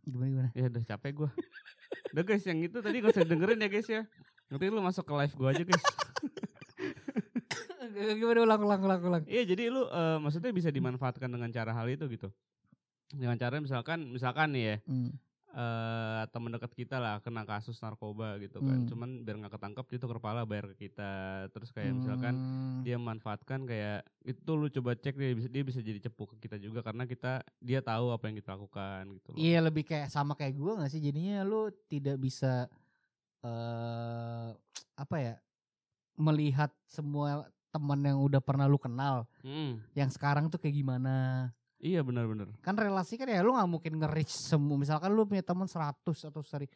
gimana 0.08 0.28
gimana 0.32 0.50
Ya 0.56 0.72
udah 0.72 0.84
capek 0.88 1.12
gua. 1.12 1.30
udah 2.16 2.24
guys, 2.24 2.44
yang 2.48 2.64
itu 2.64 2.80
tadi 2.80 3.04
gak 3.04 3.12
usah 3.12 3.28
dengerin 3.28 3.60
ya 3.60 3.68
guys 3.68 3.88
ya. 3.88 4.02
Nanti 4.48 4.64
lu 4.72 4.80
masuk 4.80 5.04
ke 5.04 5.12
live 5.12 5.34
gua 5.36 5.52
aja 5.52 5.64
guys. 5.68 5.84
gimana 7.90 8.38
ulang 8.44 8.61
ulang 8.62 8.81
ulang 8.83 9.01
ulang 9.03 9.22
Iya 9.24 9.42
jadi 9.44 9.68
lu 9.68 9.85
eh, 9.85 10.18
maksudnya 10.18 10.51
bisa 10.51 10.68
dimanfaatkan 10.68 11.27
dengan 11.27 11.48
cara 11.48 11.72
hal 11.72 11.87
itu 11.88 12.05
gitu. 12.09 12.29
Dengan 13.09 13.37
cara 13.37 13.57
misalkan 13.59 14.05
misalkan 14.09 14.53
nih 14.53 14.64
ya 14.64 14.77
Hmm. 14.85 15.11
eh 15.48 16.22
teman 16.29 16.53
dekat 16.53 16.77
kita 16.77 17.01
lah 17.01 17.24
kena 17.24 17.42
kasus 17.42 17.81
narkoba 17.81 18.37
gitu 18.37 18.61
kan. 18.61 18.85
Hmm. 18.85 18.88
Cuman 18.88 19.09
biar 19.24 19.40
nggak 19.40 19.57
ketangkep 19.57 19.85
dia 19.88 19.98
tuh 19.98 20.11
kepala 20.12 20.44
bayar 20.44 20.68
ke 20.70 20.87
kita. 20.87 21.12
Terus 21.51 21.72
kayak 21.72 21.96
misalkan 21.96 22.35
Hmm. 22.37 22.85
dia 22.85 23.01
memanfaatkan 23.01 23.64
kayak 23.64 24.05
itu 24.22 24.51
lu 24.53 24.68
coba 24.68 24.92
cek 24.92 25.16
dia 25.16 25.33
bisa 25.33 25.48
dia 25.48 25.64
bisa 25.64 25.81
jadi 25.81 25.98
cepu 26.05 26.29
ke 26.29 26.37
kita 26.37 26.61
juga 26.61 26.85
karena 26.85 27.09
kita 27.09 27.40
dia 27.59 27.81
tahu 27.81 28.12
apa 28.12 28.29
yang 28.29 28.37
kita 28.37 28.55
lakukan 28.55 29.03
gitu 29.16 29.29
loh. 29.33 29.38
Iya 29.40 29.59
lebih 29.64 29.88
kayak 29.88 30.12
sama 30.12 30.37
kayak 30.37 30.53
gue 30.53 30.72
gak 30.79 30.90
sih 30.92 31.01
jadinya 31.01 31.40
lu 31.42 31.72
tidak 31.88 32.20
bisa 32.20 32.68
eh 33.40 34.48
apa 34.94 35.16
ya 35.16 35.35
melihat 36.18 36.74
semua 36.85 37.46
teman 37.68 38.00
yang 38.00 38.18
udah 38.18 38.38
pernah 38.38 38.64
lu 38.64 38.76
kenal 38.76 39.28
Hmm, 39.40 39.81
yang 39.92 40.09
sekarang 40.09 40.48
tuh 40.48 40.57
kayak 40.57 40.76
gimana 40.76 41.48
Iya 41.76 42.02
benar-benar. 42.02 42.50
kan 42.59 42.74
relasi 42.74 43.14
kan 43.14 43.24
ya 43.24 43.38
lu 43.38 43.52
nggak 43.52 43.68
mungkin 43.68 43.92
nge-reach 43.96 44.33
semua 44.33 44.74
misalkan 44.74 45.09
lu 45.09 45.22
punya 45.22 45.40
teman 45.40 45.64
100 45.64 45.94
atau 46.24 46.42
seri 46.42 46.66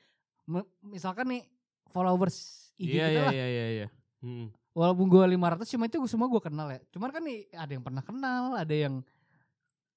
me- 0.45 0.69
misalkan 0.81 1.27
nih 1.29 1.43
followers 1.89 2.37
IG 2.77 2.93
Iya 2.93 3.05
kita 3.05 3.11
iya 3.11 3.21
lah 3.21 3.33
iya 3.33 3.47
iya 3.49 3.67
iya. 3.69 3.89
Hmm. 4.19 4.47
walaupun 4.71 5.07
gue 5.07 5.25
500 5.29 5.67
cuma 5.67 5.85
itu 5.85 5.99
semua 6.07 6.27
gue 6.27 6.39
kenal 6.41 6.69
ya 6.69 6.81
cuman 6.89 7.11
kan 7.11 7.21
nih 7.21 7.51
ada 7.51 7.73
yang 7.73 7.83
pernah 7.83 8.01
kenal 8.01 8.55
ada 8.55 8.71
yang 8.71 8.95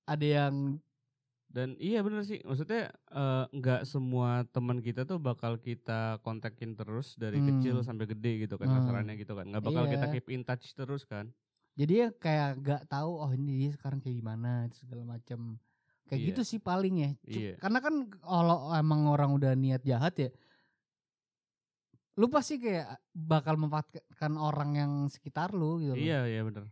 ada 0.04 0.26
yang 0.26 0.54
Dan 1.56 1.80
iya 1.80 2.04
bener 2.04 2.20
sih, 2.22 2.44
maksudnya 2.44 2.92
nggak 3.50 3.88
semua 3.88 4.44
teman 4.46 4.84
kita 4.84 5.08
tuh 5.08 5.16
bakal 5.18 5.56
kita 5.56 6.20
kontakin 6.20 6.76
terus 6.76 7.16
dari 7.16 7.40
Hmm. 7.40 7.48
kecil 7.50 7.80
sampai 7.80 8.06
gede 8.06 8.44
gitu 8.44 8.60
kan 8.60 8.68
Hmm. 8.68 8.76
kasarannya 8.78 9.16
gitu 9.16 9.32
kan. 9.32 9.48
Nggak 9.48 9.64
bakal 9.64 9.88
kita 9.88 10.06
Iya. 10.06 10.14
keep 10.14 10.28
in 10.30 10.44
touch 10.44 10.68
terus 10.74 11.08
kan. 11.08 11.32
jadi 11.76 11.94
ya 11.94 12.10
kayak 12.10 12.52
gak 12.62 12.84
tahu 12.88 13.20
oh 13.20 13.28
ini 13.30 13.68
dia 13.68 13.72
sekarang 13.72 14.00
kayak 14.00 14.16
gimana 14.16 14.64
segala 14.72 15.04
macam 15.06 15.60
kayak 16.06 16.20
Iya. 16.20 16.28
gitu 16.32 16.42
sih 16.46 16.56
paling 16.58 16.96
ya 16.98 17.12
Cu- 17.18 17.36
Iya. 17.36 17.54
karena 17.60 17.80
kan 17.80 17.96
kalau 18.16 18.72
emang 18.72 19.04
orang 19.06 19.36
udah 19.36 19.52
niat 19.54 19.84
jahat 19.84 20.16
ya 20.16 20.32
lu 22.16 22.32
pasti 22.32 22.56
kayak 22.58 22.96
bakal 23.12 23.60
memanfaatkan 23.60 24.40
orang 24.40 24.72
yang 24.74 24.92
sekitar 25.12 25.52
lu 25.52 25.84
gitu 25.84 25.94
loh. 25.94 26.00
Iya 26.00 26.20
iya 26.26 26.42
bener. 26.42 26.64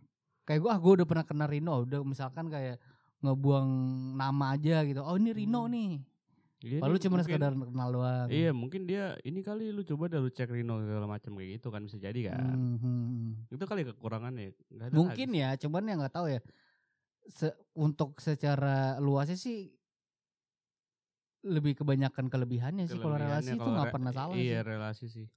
kayak 0.44 0.60
gue 0.60 0.72
ah 0.72 0.80
gue 0.80 0.92
udah 0.96 1.08
pernah 1.08 1.24
kena 1.24 1.46
Rino 1.48 1.84
udah 1.84 2.00
misalkan 2.04 2.48
kayak 2.48 2.80
ngebuang 3.24 3.70
nama 4.14 4.54
aja 4.54 4.84
gitu 4.84 5.00
oh 5.00 5.16
ini 5.16 5.32
Rino 5.32 5.64
Hmm. 5.64 5.72
nih 5.72 5.92
Iya, 6.64 6.80
Lalu 6.80 6.96
cuma 6.98 7.20
mungkin- 7.20 7.28
sekedar 7.28 7.52
kenal 7.52 7.90
doang 7.92 8.28
Iya 8.30 8.52
mungkin 8.52 8.82
dia 8.84 9.20
ini 9.22 9.40
kali 9.42 9.68
lu 9.70 9.84
coba 9.84 10.08
dah 10.08 10.20
lu 10.20 10.30
cek 10.30 10.48
Rino 10.48 10.80
segala 10.80 11.04
macam 11.06 11.36
kayak 11.36 11.60
gitu 11.60 11.68
kan 11.68 11.84
bisa 11.84 12.00
jadi 12.00 12.32
kan. 12.32 12.56
Hmm, 12.56 12.78
hmm, 12.80 13.04
hmm. 13.04 13.32
Itu 13.52 13.64
kali 13.66 13.84
kekurangannya. 13.84 14.56
Ada 14.74 14.96
mungkin 14.96 15.28
lagi. 15.30 15.44
ya 15.44 15.50
cuman 15.58 15.84
ya 15.84 15.94
nggak 15.98 16.14
tahu 16.14 16.28
ya 16.30 16.40
Se- 17.26 17.56
untuk 17.74 18.16
secara 18.18 18.96
luasnya 18.98 19.36
sih 19.36 19.76
lebih 21.44 21.76
kebanyakan 21.76 22.28
kelebihannya 22.28 22.88
sih 22.88 22.96
kalau 22.96 23.20
Kelebihannya 23.20 23.44
relasi 23.44 23.52
itu 23.54 23.68
nggak 23.70 23.84
re- 23.86 23.92
pernah 23.92 24.12
salah 24.14 24.34
Iya 24.34 24.44
sih 24.56 24.64
relasi 24.66 25.06
sih. 25.10 25.28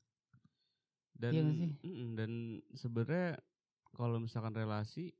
Dan 1.12 1.32
Iya 1.32 1.42
sih? 1.50 1.70
dan 2.12 2.30
sebenarnya 2.70 3.28
kalau 3.90 4.18
misalkan 4.20 4.54
relasi 4.54 5.10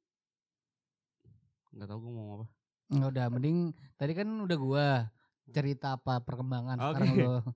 nggak 1.76 1.86
tahu 1.86 1.98
gue 2.00 2.12
mau 2.12 2.28
apa. 2.34 2.46
Nggak 2.88 3.08
udah 3.10 3.26
mending 3.28 3.58
tadi 3.94 4.12
kan 4.12 4.28
udah 4.30 4.56
gua 4.56 4.86
cerita 5.46 5.94
apa 5.94 6.18
perkembangan 6.18 6.76
Oke. 6.80 6.88
sekarang 6.96 7.14
lo 7.20 7.36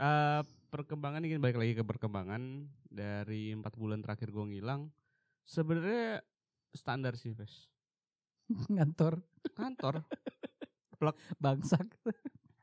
Eh, 0.00 0.40
perkembangan 0.70 1.20
ini 1.20 1.36
balik 1.36 1.58
lagi 1.58 1.74
ke 1.74 1.84
perkembangan 1.84 2.40
dari 2.82 3.52
empat 3.52 3.76
bulan 3.76 4.00
terakhir 4.00 4.30
gue 4.30 4.44
ngilang. 4.46 4.88
Sebenarnya 5.42 6.24
standar 6.72 7.14
sih, 7.14 7.30
Ves. 7.30 7.68
Ngantor 8.72 9.20
Kantor 9.52 10.00
bangsak. 11.36 11.84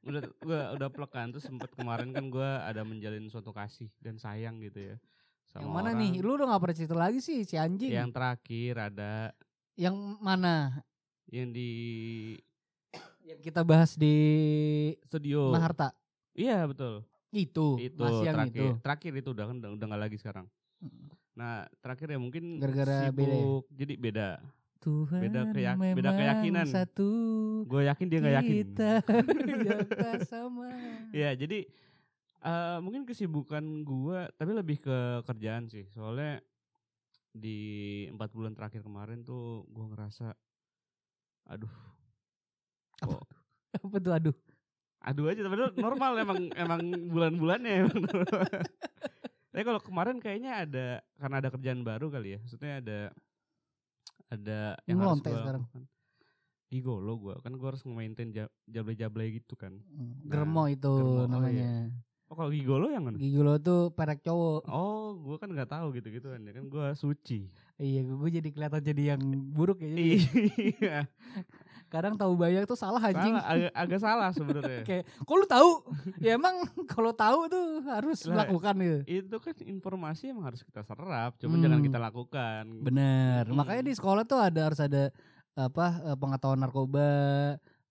udah 0.02 0.24
gua 0.40 0.62
udah 0.74 0.88
plek 0.88 1.12
kan 1.12 1.30
terus 1.30 1.44
sempet 1.44 1.68
kemarin 1.74 2.10
kan 2.10 2.32
gua 2.32 2.64
ada 2.64 2.82
menjalin 2.82 3.28
suatu 3.28 3.52
kasih 3.52 3.92
dan 4.00 4.16
sayang 4.16 4.58
gitu 4.60 4.80
ya 4.80 4.96
sama 5.46 5.62
Yang 5.62 5.74
mana 5.74 5.90
orang. 5.90 6.00
nih? 6.00 6.12
Lu 6.18 6.32
udah 6.34 6.46
gak 6.48 6.62
pernah 6.64 6.78
cerita 6.78 6.96
lagi 6.96 7.20
sih 7.20 7.44
si 7.44 7.54
anjing. 7.54 7.92
yang 7.92 8.10
terakhir 8.10 8.74
ada 8.88 9.30
Yang 9.78 9.96
mana? 10.20 10.82
yang 11.28 11.52
di 11.52 11.70
Yang 13.22 13.40
kita 13.44 13.62
bahas 13.62 13.94
di 13.94 14.16
studio 15.04 15.52
Maharta. 15.52 15.92
iya 16.32 16.64
betul 16.64 17.04
Itu, 17.30 17.76
itu 17.78 18.00
masih 18.00 18.24
yang 18.24 18.36
terakhir 18.38 18.56
itu. 18.64 18.68
terakhir 18.80 19.12
itu 19.14 19.30
udah 19.30 19.46
kan 19.46 19.56
udah, 19.58 19.70
udah 19.74 19.86
nggak 19.86 20.02
lagi 20.02 20.18
sekarang 20.18 20.48
nah 21.34 21.68
terakhir 21.78 22.08
ya 22.08 22.18
mungkin 22.18 22.58
Gara-gara 22.58 23.12
beda 23.12 23.28
ya? 23.28 23.36
sibuk 23.36 23.64
jadi 23.70 23.94
beda 23.96 24.28
Tuhan 24.80 25.20
Beda 25.20 25.42
keyak- 25.52 25.76
memang 25.76 25.96
beda 25.96 26.12
keyakinan. 26.16 26.66
satu 26.66 27.10
gue 27.66 27.82
yakin 27.84 28.06
dia 28.08 28.18
nggak 28.18 28.36
yakin 28.40 28.56
kita 28.64 28.92
yang 30.08 30.24
sama. 30.24 30.70
ya 31.12 31.30
jadi 31.34 31.68
eh 32.40 32.78
mungkin 32.80 33.04
kesibukan 33.04 33.62
gua 33.84 34.32
tapi 34.32 34.54
lebih 34.54 34.80
ke 34.80 34.98
kerjaan 35.24 35.68
sih 35.68 35.84
soalnya 35.90 36.40
di 37.38 37.58
empat 38.10 38.34
bulan 38.34 38.58
terakhir 38.58 38.82
kemarin 38.82 39.22
tuh 39.22 39.64
gua 39.70 39.86
ngerasa 39.94 40.34
aduh 41.48 41.72
Apa 43.00 43.14
kok 43.22 43.28
Apa 43.86 43.98
tuh 44.02 44.14
aduh? 44.14 44.36
aduh 44.98 45.30
aja 45.30 45.46
tapi 45.46 45.56
normal 45.78 46.12
emang 46.20 46.50
emang 46.58 46.82
bulan-bulannya 47.08 47.74
emang 47.86 48.02
tapi 49.54 49.64
kalau 49.64 49.80
kemarin 49.80 50.18
kayaknya 50.20 50.66
ada 50.68 50.88
karena 51.16 51.36
ada 51.40 51.50
kerjaan 51.54 51.82
baru 51.86 52.10
kali 52.12 52.36
ya 52.36 52.38
maksudnya 52.42 52.74
ada 52.82 53.00
ada 54.28 54.60
yang 54.84 55.00
harus 55.00 55.24
Ngelontek 55.24 55.32
gua 55.32 55.40
sekarang. 55.40 55.64
lakukan. 55.64 55.84
Gigolo 56.68 57.14
gua 57.16 57.36
kan 57.40 57.54
gua 57.56 57.68
harus 57.72 57.84
nge-maintain 57.88 58.30
ja- 58.36 58.54
jablay-jablay 58.68 59.40
gitu 59.40 59.56
kan 59.56 59.80
Hmm, 59.88 60.28
Germo 60.28 60.68
itu 60.68 60.92
germo, 60.92 61.24
oh 61.24 61.28
namanya. 61.32 61.88
Oh 62.28 62.36
kalau 62.36 62.52
gigolo 62.52 62.88
yang 62.88 63.04
mana 63.04 63.16
Gigolo 63.16 63.56
tuh 63.58 63.90
perek 63.90 64.22
cowok. 64.22 64.68
Oh, 64.68 65.16
gua 65.16 65.36
kan 65.38 65.48
nggak 65.48 65.70
tahu 65.70 65.96
gitu 65.96 66.08
gitu 66.10 66.28
kan. 66.30 66.42
Ya 66.42 66.54
kan 66.54 66.66
gua 66.68 66.92
suci. 66.94 67.48
Iya, 67.78 68.02
gue 68.04 68.30
jadi 68.42 68.50
kelihatan 68.50 68.82
jadi 68.82 69.04
yang 69.14 69.22
buruk 69.54 69.78
ya. 69.80 69.94
Jadi 69.94 70.50
Iya. 70.82 71.06
kadang 71.88 72.18
tahu 72.18 72.34
banyak 72.34 72.66
tuh 72.66 72.74
salah 72.74 73.00
anjing. 73.00 73.32
salah, 73.32 73.46
agak, 73.48 73.72
agak 73.72 74.00
salah 74.02 74.30
sebenarnya. 74.34 74.82
Kayak, 74.90 75.06
kok 75.08 75.36
lu 75.38 75.46
tahu? 75.46 75.70
ya 76.18 76.36
emang 76.36 76.66
kalau 76.90 77.14
tahu 77.14 77.48
tuh 77.48 77.86
harus 77.86 78.26
Lah, 78.26 78.44
melakukan 78.44 78.76
gitu. 78.82 79.00
Itu 79.06 79.36
kan 79.38 79.54
informasi 79.62 80.34
emang 80.34 80.50
harus 80.50 80.66
kita 80.66 80.82
serap, 80.82 81.38
cuman 81.38 81.54
Hmm. 81.54 81.64
jangan 81.64 81.80
kita 81.86 82.00
lakukan. 82.02 82.64
Bener. 82.82 83.46
Hmm. 83.46 83.56
Makanya 83.56 83.84
di 83.86 83.94
sekolah 83.94 84.26
tuh 84.26 84.42
ada 84.42 84.62
harus 84.68 84.82
ada 84.82 85.14
apa 85.54 85.86
eh, 86.02 86.18
pengetahuan 86.18 86.58
narkoba, 86.60 87.10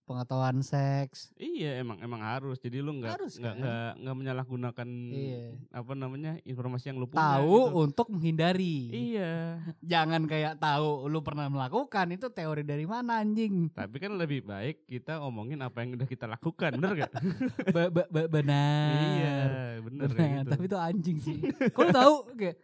pengetahuan 0.06 0.62
seks. 0.62 1.34
Iya, 1.34 1.82
emang 1.82 1.98
emang 1.98 2.22
harus. 2.22 2.56
Jadi 2.56 2.78
lu 2.78 2.94
nggak 2.94 3.18
nggak 3.18 3.42
kan? 3.42 3.58
nggak 3.58 3.90
nggak 4.00 4.16
menyalahgunakan 4.16 4.88
Iya. 5.10 5.44
apa 5.74 5.92
namanya 5.92 6.32
informasi 6.40 6.88
yang 6.88 6.98
lu 6.98 7.06
punya. 7.06 7.36
Tahu 7.36 7.58
gitu. 7.66 7.76
untuk 7.82 8.06
menghindari. 8.08 8.78
Iya. 9.12 9.58
Jangan 9.82 10.24
kayak 10.24 10.56
tahu 10.56 11.10
lu 11.10 11.20
pernah 11.20 11.50
melakukan 11.50 12.06
itu 12.08 12.30
teori 12.30 12.62
dari 12.62 12.86
mana 12.86 13.18
anjing. 13.18 13.68
Tapi 13.68 13.96
kan 13.98 14.14
lebih 14.14 14.40
baik 14.40 14.86
kita 14.86 15.18
ngomongin 15.18 15.58
apa 15.60 15.82
yang 15.82 15.94
udah 15.94 16.06
kita 16.06 16.24
lakukan, 16.24 16.78
bener 16.78 17.04
gak? 17.04 17.12
Ba- 17.74 17.90
ba- 17.90 18.08
ba- 18.08 18.30
benar. 18.30 18.94
iya, 19.12 19.36
bener, 19.82 20.06
Benar, 20.06 20.28
gitu. 20.38 20.50
tapi 20.54 20.64
itu 20.64 20.78
anjing 20.78 21.18
sih. 21.18 21.36
Kok 21.74 21.82
lu 21.82 21.90
tahu? 21.90 22.14
Kayak 22.38 22.54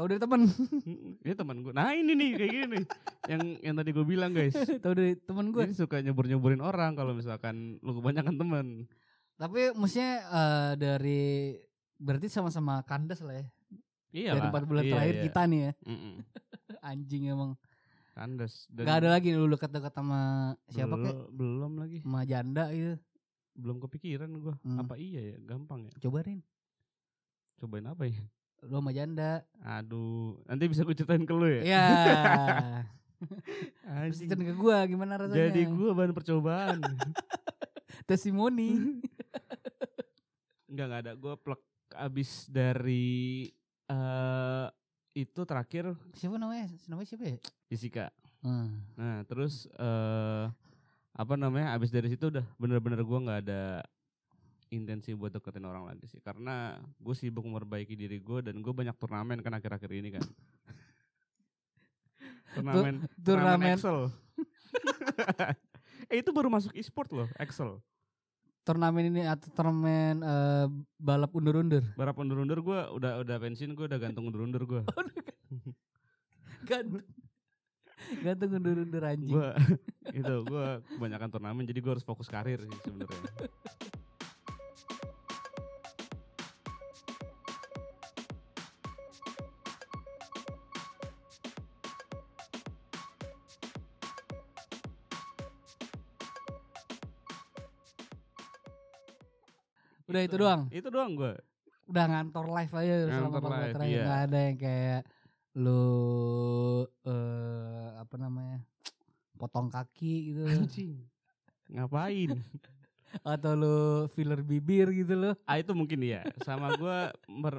tahu 0.00 0.16
dari 0.16 0.20
teman, 0.24 0.40
Ini 1.28 1.34
teman 1.36 1.56
gue. 1.60 1.72
Nah 1.76 1.92
ini 1.92 2.16
nih 2.16 2.28
kayak 2.40 2.50
gini. 2.56 2.80
yang 3.28 3.42
yang 3.60 3.74
tadi 3.76 3.90
gue 3.92 4.06
bilang 4.08 4.32
guys. 4.32 4.56
tahu 4.84 4.96
dari 4.96 5.12
teman 5.20 5.52
gue. 5.52 5.60
Jadi 5.68 5.76
suka 5.76 6.00
nyebur-nyeburin 6.00 6.64
orang 6.64 6.96
kalau 6.96 7.12
misalkan 7.12 7.76
lu 7.84 8.00
kebanyakan 8.00 8.40
temen. 8.40 8.66
Tapi 9.36 9.76
maksudnya 9.76 10.24
eh, 10.24 10.72
dari 10.80 11.22
berarti 12.00 12.32
sama-sama 12.32 12.80
kandas 12.88 13.20
lah 13.20 13.44
ya. 13.44 13.46
Iya 14.10 14.30
dari 14.40 14.48
empat 14.48 14.64
bulan 14.64 14.84
terakhir 14.88 15.16
kita 15.28 15.40
nih 15.44 15.60
ya. 15.60 15.72
Anjing 16.88 17.22
emang. 17.28 17.52
Kandas. 18.16 18.64
Dan 18.72 18.88
Gak 18.88 18.96
ada 19.04 19.08
lagi 19.12 19.36
lu 19.36 19.46
dekat-dekat 19.52 19.92
sama 19.92 20.52
siapa 20.72 20.96
belum, 20.96 21.04
kek? 21.04 21.16
Belum 21.36 21.72
lagi. 21.76 21.98
Sama 22.00 22.24
janda 22.24 22.72
gitu. 22.72 22.96
Belum 23.52 23.76
kepikiran 23.84 24.32
gua. 24.40 24.56
Hmm. 24.64 24.80
Apa 24.80 24.96
iya 24.96 25.36
ya? 25.36 25.36
Gampang 25.44 25.92
ya. 25.92 25.92
Cobain. 26.00 26.40
Cobain 27.60 27.84
apa 27.84 28.08
ya? 28.08 28.24
Lu 28.66 28.76
sama 28.80 28.92
janda. 28.92 29.44
Aduh, 29.64 30.36
nanti 30.44 30.68
bisa 30.68 30.84
gue 30.84 30.92
ceritain 30.92 31.24
ke 31.24 31.32
lu 31.32 31.48
ya. 31.48 31.62
Iya. 31.64 31.84
Ceritain 34.16 34.44
ke 34.48 34.54
gua 34.56 34.84
gimana 34.88 35.20
rasanya. 35.20 35.52
Jadi 35.52 35.68
gua 35.68 35.92
bahan 35.92 36.12
percobaan. 36.16 36.78
testimoni. 38.08 39.00
Enggak 40.70 40.86
enggak 40.88 41.02
ada. 41.04 41.12
Gua 41.16 41.34
plek 41.36 41.60
abis 41.96 42.48
dari 42.48 43.50
eh 43.90 44.66
itu 45.12 45.40
terakhir 45.44 45.92
siapa 46.16 46.40
namanya? 46.40 46.70
Namanya 46.88 47.08
siapa 47.12 47.24
ya? 47.28 47.36
Jessica. 47.68 48.06
Hmm. 48.40 48.80
Nah, 48.96 49.20
terus 49.28 49.68
eh 49.76 50.44
apa 51.12 51.34
namanya? 51.36 51.76
Abis 51.76 51.92
dari 51.92 52.08
situ 52.08 52.32
udah 52.32 52.46
bener-bener 52.56 53.04
gua 53.04 53.20
nggak 53.20 53.40
ada 53.44 53.84
intensi 54.70 55.12
buat 55.12 55.30
deketin 55.30 55.66
orang 55.66 55.84
lagi 55.84 56.06
sih. 56.06 56.22
Karena 56.22 56.78
gue 56.96 57.14
sibuk 57.14 57.42
memperbaiki 57.42 57.94
diri 57.94 58.18
gue 58.18 58.38
dan 58.40 58.58
gue 58.58 58.70
banyak 58.70 58.94
turnamen 58.96 59.42
kan 59.42 59.52
akhir-akhir 59.52 59.90
ini 59.90 60.14
kan. 60.14 60.24
Turnamen 62.50 63.06
turnamen- 63.20 63.76
Excel. 63.78 63.98
Eh 66.10 66.18
itu 66.18 66.34
baru 66.34 66.50
masuk 66.50 66.74
e-sport 66.74 67.06
loh 67.12 67.28
Excel. 67.38 67.78
Turnamen 68.66 69.06
ini 69.06 69.22
atau 69.22 69.46
turnamen 69.50 70.18
eh, 70.18 70.66
balap 70.98 71.30
undur-undur. 71.30 71.86
balap 71.94 72.18
undur-undur 72.18 72.58
gue 72.58 72.80
udah 72.98 73.22
udah 73.22 73.36
pensiun 73.38 73.74
gue 73.74 73.86
udah 73.86 73.98
gantung 73.98 74.26
undur-undur 74.26 74.66
gue. 74.66 74.82
Gantung. 76.68 77.06
Gantung 78.20 78.50
undur-undur 78.52 79.02
anjing. 79.02 79.30
gue 79.30 79.48
itu 80.10 80.34
gue 80.42 80.66
kebanyakan 80.90 81.28
turnamen 81.30 81.62
jadi 81.62 81.78
gue 81.78 81.92
harus 81.94 82.02
fokus 82.02 82.26
karir 82.26 82.58
sih 82.58 82.78
sebenarnya 82.82 83.22
Udah 100.10 100.22
itu 100.22 100.36
doang. 100.36 100.62
itu 100.70 100.88
doang 100.90 101.12
gue 101.14 101.34
Udah 101.86 102.04
ngantor 102.06 102.46
live 102.46 102.74
aja 102.76 102.94
selama 103.08 103.38
empat 103.38 103.42
terakhir 103.72 103.82
iya. 103.88 104.02
nggak 104.02 104.20
ada 104.26 104.38
yang 104.42 104.58
kayak 104.58 105.00
lu 105.52 105.82
eh 107.02 107.88
apa 107.96 108.14
namanya? 108.16 108.58
potong 109.34 109.66
kaki 109.66 110.14
gitu 110.30 110.42
anjing 110.44 110.92
ngapain 111.66 112.36
atau 113.26 113.52
lu 113.54 113.78
filler 114.12 114.38
bibir 114.38 114.92
gitu 114.92 115.16
loh. 115.16 115.34
ah 115.42 115.56
itu 115.56 115.72
mungkin 115.72 115.98
ya 116.04 116.22
sama 116.44 116.76
gue 116.76 116.96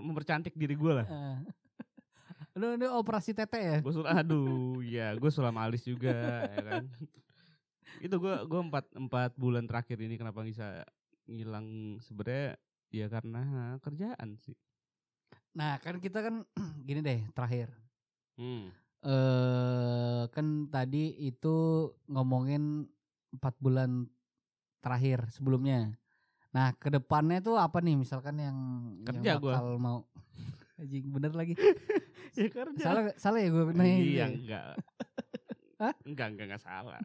mempercantik 0.05 0.53
diri 0.53 0.75
gue 0.75 0.93
lah 0.93 1.07
Eh. 1.09 1.37
lu 2.59 2.75
ini 2.75 2.85
operasi 2.85 3.31
tete 3.31 3.57
ya? 3.57 3.77
gue 3.79 3.91
sulam 3.91 4.11
aduh 4.11 4.79
ya 4.83 5.15
gue 5.15 5.31
sulam 5.31 5.55
alis 5.57 5.81
juga 5.81 6.13
ya 6.45 6.59
kan 6.61 6.83
itu 7.99 8.15
gue 8.15 8.35
gue 8.45 8.59
empat 8.61 8.85
empat 8.93 9.31
bulan 9.35 9.65
terakhir 9.65 9.97
ini 9.99 10.15
kenapa 10.15 10.39
bisa 10.41 10.85
ngilang 11.31 11.67
sebenarnya 11.99 12.59
ya 12.89 13.07
karena 13.07 13.41
kerjaan 13.79 14.35
sih 14.37 14.55
Nah, 15.51 15.75
kan 15.79 15.99
kita 15.99 16.23
kan 16.23 16.47
gini 16.87 17.03
deh 17.03 17.27
terakhir. 17.31 17.67
hmm. 18.35 18.71
eh 19.03 20.23
kan 20.31 20.47
tadi 20.67 21.11
itu 21.19 21.55
ngomongin 22.07 22.87
empat 23.31 23.59
bulan 23.59 24.07
terakhir 24.79 25.27
sebelumnya. 25.27 25.91
Nah, 26.51 26.71
ke 26.75 26.87
depannya 26.87 27.39
tuh 27.39 27.59
apa 27.59 27.79
nih 27.79 27.99
misalkan 27.99 28.39
yang 28.39 28.57
Kerja 29.03 29.35
yang 29.35 29.43
gua. 29.43 29.59
bakal 29.59 29.75
mau 29.75 29.97
Anjing 30.79 31.11
bener 31.11 31.35
lagi. 31.35 31.51
ya 32.39 32.47
kerja 32.47 32.83
Salah 32.87 33.03
salah 33.19 33.39
ya 33.43 33.51
gue 33.51 33.63
nanya 33.75 33.95
iya 33.97 34.15
ya? 34.15 34.27
enggak 34.31 34.63
Hah? 35.77 35.93
enggak 36.07 36.27
enggak 36.31 36.45
enggak 36.47 36.63
salah 36.63 36.99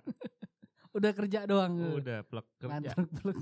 Udah 0.96 1.10
kerja 1.12 1.44
doang. 1.44 1.74
udah 1.98 2.22
plek 2.22 2.46
kerja 2.56 2.94
Ngantor 2.94 3.04
plek. 3.10 3.38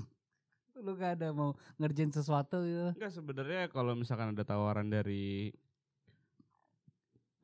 Lu 0.75 0.91
gak 0.99 1.19
ada 1.19 1.31
mau 1.31 1.55
ngerjain 1.79 2.11
sesuatu 2.11 2.63
gitu. 2.67 2.91
enggak 2.95 3.13
sebenarnya 3.15 3.71
kalau 3.71 3.95
misalkan 3.95 4.35
ada 4.35 4.43
tawaran 4.43 4.91
dari 4.91 5.55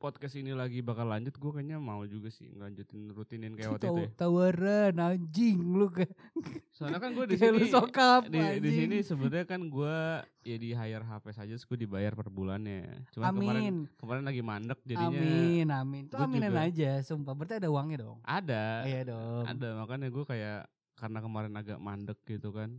podcast 0.02 0.34
ini 0.34 0.50
lagi 0.50 0.82
bakal 0.82 1.06
lanjut, 1.06 1.30
gue 1.30 1.52
kayaknya 1.54 1.78
mau 1.78 2.02
juga 2.02 2.26
sih 2.26 2.50
ngelanjutin 2.50 3.14
rutinin 3.14 3.54
kayak 3.54 3.78
waktu 3.78 3.86
itu. 3.86 4.02
Ya. 4.02 4.10
tawaran 4.18 4.98
anjing 4.98 5.62
lu 5.62 5.86
kayak 5.94 6.10
Soalnya 6.74 6.98
kan 6.98 7.14
gue 7.14 7.30
di 7.30 7.38
sini 7.40 7.70
sokap 7.70 8.26
di, 8.26 8.42
di 8.58 8.70
sini 8.74 8.96
sebenarnya 9.06 9.46
kan 9.46 9.62
gue 9.62 9.96
ya 10.42 10.56
di 10.58 10.74
hire 10.74 11.06
HP 11.06 11.24
saja, 11.30 11.54
gue 11.54 11.78
dibayar 11.78 12.18
per 12.18 12.34
bulannya. 12.34 13.06
Cuman 13.14 13.30
kemarin 13.30 13.62
amin 13.62 13.74
kemarin 13.94 14.24
lagi 14.26 14.42
mandek 14.42 14.78
jadinya 14.82 15.22
amin 15.22 15.66
amin 15.70 16.02
tuh 16.10 16.18
aminin 16.18 16.50
juga. 16.50 16.66
aja 16.66 16.90
sumpah 17.06 17.32
berarti 17.38 17.54
ada 17.62 17.68
uangnya 17.70 18.02
dong 18.02 18.18
ada 18.26 18.82
iya 18.82 19.06
dong 19.06 19.46
ada 19.46 19.68
makanya 19.78 20.10
gue 20.10 20.24
kayak 20.26 20.66
karena 20.98 21.18
kemarin 21.22 21.54
agak 21.54 21.78
mandek 21.78 22.18
gitu 22.26 22.50
kan. 22.50 22.74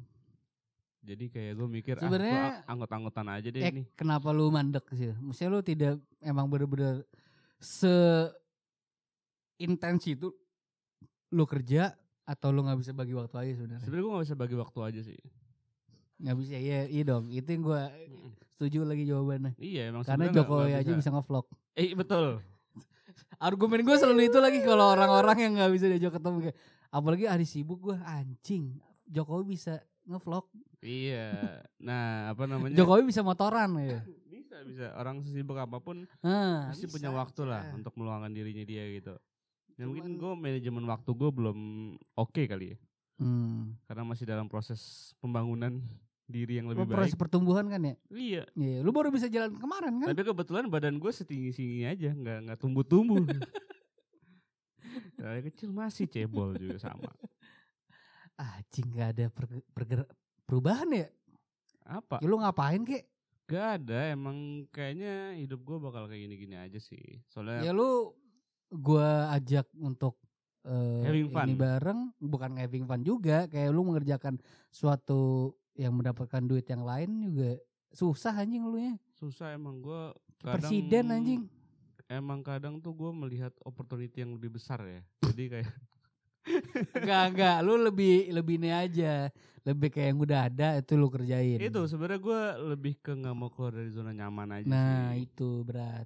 Jadi 1.04 1.28
kayak 1.28 1.54
gue 1.54 1.68
mikir 1.70 1.96
ah 1.96 2.02
Sebenarnya- 2.02 2.32
gue 2.56 2.72
anggot-anggotan 2.72 3.28
aja 3.28 3.48
deh 3.50 3.60
eh 3.60 3.70
ini. 3.70 3.84
kenapa 3.94 4.32
lu 4.32 4.48
mandek 4.48 4.88
sih? 4.90 5.12
Maksudnya 5.14 5.50
lu 5.50 5.60
tidak 5.60 5.94
emang 6.20 6.48
bener-bener 6.48 7.04
se 7.58 7.92
intens 9.58 10.04
itu 10.06 10.32
lu 11.30 11.44
kerja 11.44 11.92
atau 12.24 12.50
lu 12.50 12.64
nggak 12.64 12.80
bisa 12.80 12.92
bagi 12.92 13.12
waktu 13.12 13.36
aja 13.36 13.52
sebenarnya? 13.54 13.84
Sebenarnya 13.84 14.00
gue 14.02 14.14
gak 14.14 14.26
bisa 14.26 14.38
bagi 14.38 14.56
waktu 14.56 14.80
aja 14.82 15.02
sih. 15.04 15.20
nggak 16.16 16.38
bisa 16.40 16.56
iya 16.56 16.80
iya 16.88 17.04
dong. 17.04 17.28
Itu 17.28 17.52
yang 17.52 17.64
gua 17.64 17.92
setuju 18.48 18.88
lagi 18.88 19.04
jawabannya. 19.04 19.60
Iya 19.60 19.92
emang 19.92 20.08
karena 20.08 20.24
nggak- 20.26 20.40
Jokowi 20.40 20.64
nggak 20.70 20.82
aja 20.82 20.94
bisa. 20.96 21.10
ngevlog. 21.12 21.46
Eh 21.74 21.92
betul. 21.94 22.28
argumen 23.38 23.84
gue 23.84 23.98
selalu 23.98 24.22
itu 24.24 24.40
lagi 24.40 24.64
kalau 24.64 24.88
orang-orang 24.90 25.36
yang 25.38 25.52
nggak 25.54 25.72
bisa 25.74 25.86
diajak 25.86 26.16
ketemu 26.16 26.38
kayak 26.42 26.58
apalagi 26.88 27.26
hari 27.28 27.44
sibuk 27.44 27.76
gue 27.82 27.98
anjing. 28.00 28.80
Jokowi 29.06 29.44
bisa 29.52 29.84
ngevlog 30.06 30.46
Iya. 30.80 31.32
Nah 31.80 32.30
apa 32.30 32.44
namanya? 32.44 32.76
Jokowi 32.76 33.08
bisa 33.08 33.24
motoran 33.24 33.72
ya 33.80 34.04
Bisa 34.34 34.60
bisa. 34.64 34.86
Orang 34.96 35.24
sesibuk 35.24 35.56
apa 35.56 35.80
pun 35.80 36.04
nah, 36.20 36.68
pasti 36.70 36.86
bisa, 36.86 36.94
punya 36.94 37.10
waktu 37.10 37.42
lah 37.44 37.64
bisa. 37.66 37.76
untuk 37.80 37.94
meluangkan 37.96 38.30
dirinya 38.30 38.62
dia 38.62 38.84
gitu. 38.92 39.16
Ya 39.74 39.88
mungkin 39.88 40.14
Cuman- 40.14 40.20
gue 40.20 40.32
manajemen 40.38 40.84
waktu 40.86 41.10
gue 41.10 41.30
belum 41.32 41.60
oke 42.14 42.44
kali 42.46 42.76
ya. 42.76 42.78
hmm. 43.18 43.88
Karena 43.88 44.04
masih 44.04 44.26
dalam 44.26 44.46
proses 44.46 44.82
pembangunan 45.18 45.80
diri 46.24 46.56
yang 46.58 46.68
lebih 46.68 46.86
proses 46.86 47.14
baik. 47.14 47.20
pertumbuhan 47.20 47.68
kan 47.68 47.82
ya 47.82 47.96
Iya. 48.10 48.44
Iya, 48.54 48.78
lu 48.80 48.92
baru 48.92 49.10
bisa 49.10 49.26
jalan 49.28 49.56
kemarin 49.56 49.98
kan? 49.98 50.08
Tapi 50.12 50.22
kebetulan 50.22 50.66
badan 50.68 50.96
gue 50.98 51.12
setinggi 51.12 51.52
tinggi 51.52 51.84
aja, 51.84 52.12
nggak 52.12 52.38
nggak 52.46 52.60
tumbuh-tumbuh. 52.60 53.24
Dari 55.18 55.42
kecil 55.44 55.72
masih 55.72 56.06
cebol 56.06 56.54
juga 56.54 56.78
sama. 56.78 57.10
Anjing 58.36 58.88
gak 58.92 59.10
ada 59.14 59.26
per- 59.28 59.66
perger- 59.72 60.12
perubahan 60.44 60.90
ya? 60.90 61.08
Apa? 61.84 62.18
ya? 62.18 62.26
Lu 62.26 62.38
ngapain 62.38 62.82
kek? 62.82 63.06
Gak 63.46 63.82
ada. 63.82 64.10
Emang 64.10 64.66
kayaknya 64.70 65.36
hidup 65.36 65.62
gue 65.62 65.78
bakal 65.78 66.06
kayak 66.06 66.22
gini-gini 66.24 66.56
aja 66.56 66.80
sih. 66.80 67.22
Soalnya 67.28 67.62
Ya 67.62 67.72
lu 67.72 68.16
gua 68.70 69.30
ajak 69.32 69.70
untuk 69.76 70.18
eh, 70.64 71.04
Having 71.04 71.30
fun. 71.30 71.46
ini 71.46 71.54
bareng, 71.54 72.00
bukan 72.18 72.52
having 72.56 72.86
fun 72.86 73.02
juga, 73.02 73.46
kayak 73.46 73.70
lu 73.70 73.84
mengerjakan 73.84 74.40
suatu 74.70 75.54
yang 75.74 75.92
mendapatkan 75.92 76.42
duit 76.42 76.66
yang 76.66 76.82
lain 76.82 77.10
juga 77.22 77.58
susah 77.92 78.34
anjing 78.36 78.64
lu 78.64 78.78
ya. 78.78 78.94
susah 79.14 79.54
emang 79.54 79.78
gue 79.78 80.02
Presiden 80.38 81.10
anjing. 81.10 81.42
emang 82.06 82.42
kadang 82.42 82.78
tuh 82.78 82.92
gue 82.92 83.12
melihat 83.12 83.54
opportunity 83.62 84.20
yang 84.20 84.34
lebih 84.34 84.54
besar 84.54 84.82
ya 84.82 85.02
jadi 85.24 85.44
kayak 85.52 85.70
Enggak, 86.94 87.24
enggak, 87.30 87.58
lu 87.60 87.74
lebih 87.78 88.16
lebih 88.30 88.56
ini 88.58 88.70
aja. 88.70 89.32
Lebih 89.64 89.90
kayak 89.90 90.08
yang 90.10 90.20
udah 90.20 90.40
ada 90.44 90.68
itu 90.76 90.94
lu 90.94 91.08
kerjain. 91.08 91.56
itu 91.58 91.80
sebenarnya 91.86 92.20
gue 92.20 92.42
lebih 92.70 92.94
ke 92.98 93.12
nggak 93.14 93.32
mau 93.32 93.48
keluar 93.48 93.72
dari 93.74 93.88
zona 93.90 94.12
nyaman 94.12 94.50
aja 94.54 94.68
Nah, 94.68 95.14
sih 95.14 95.24
itu 95.24 95.50
berat. 95.62 96.04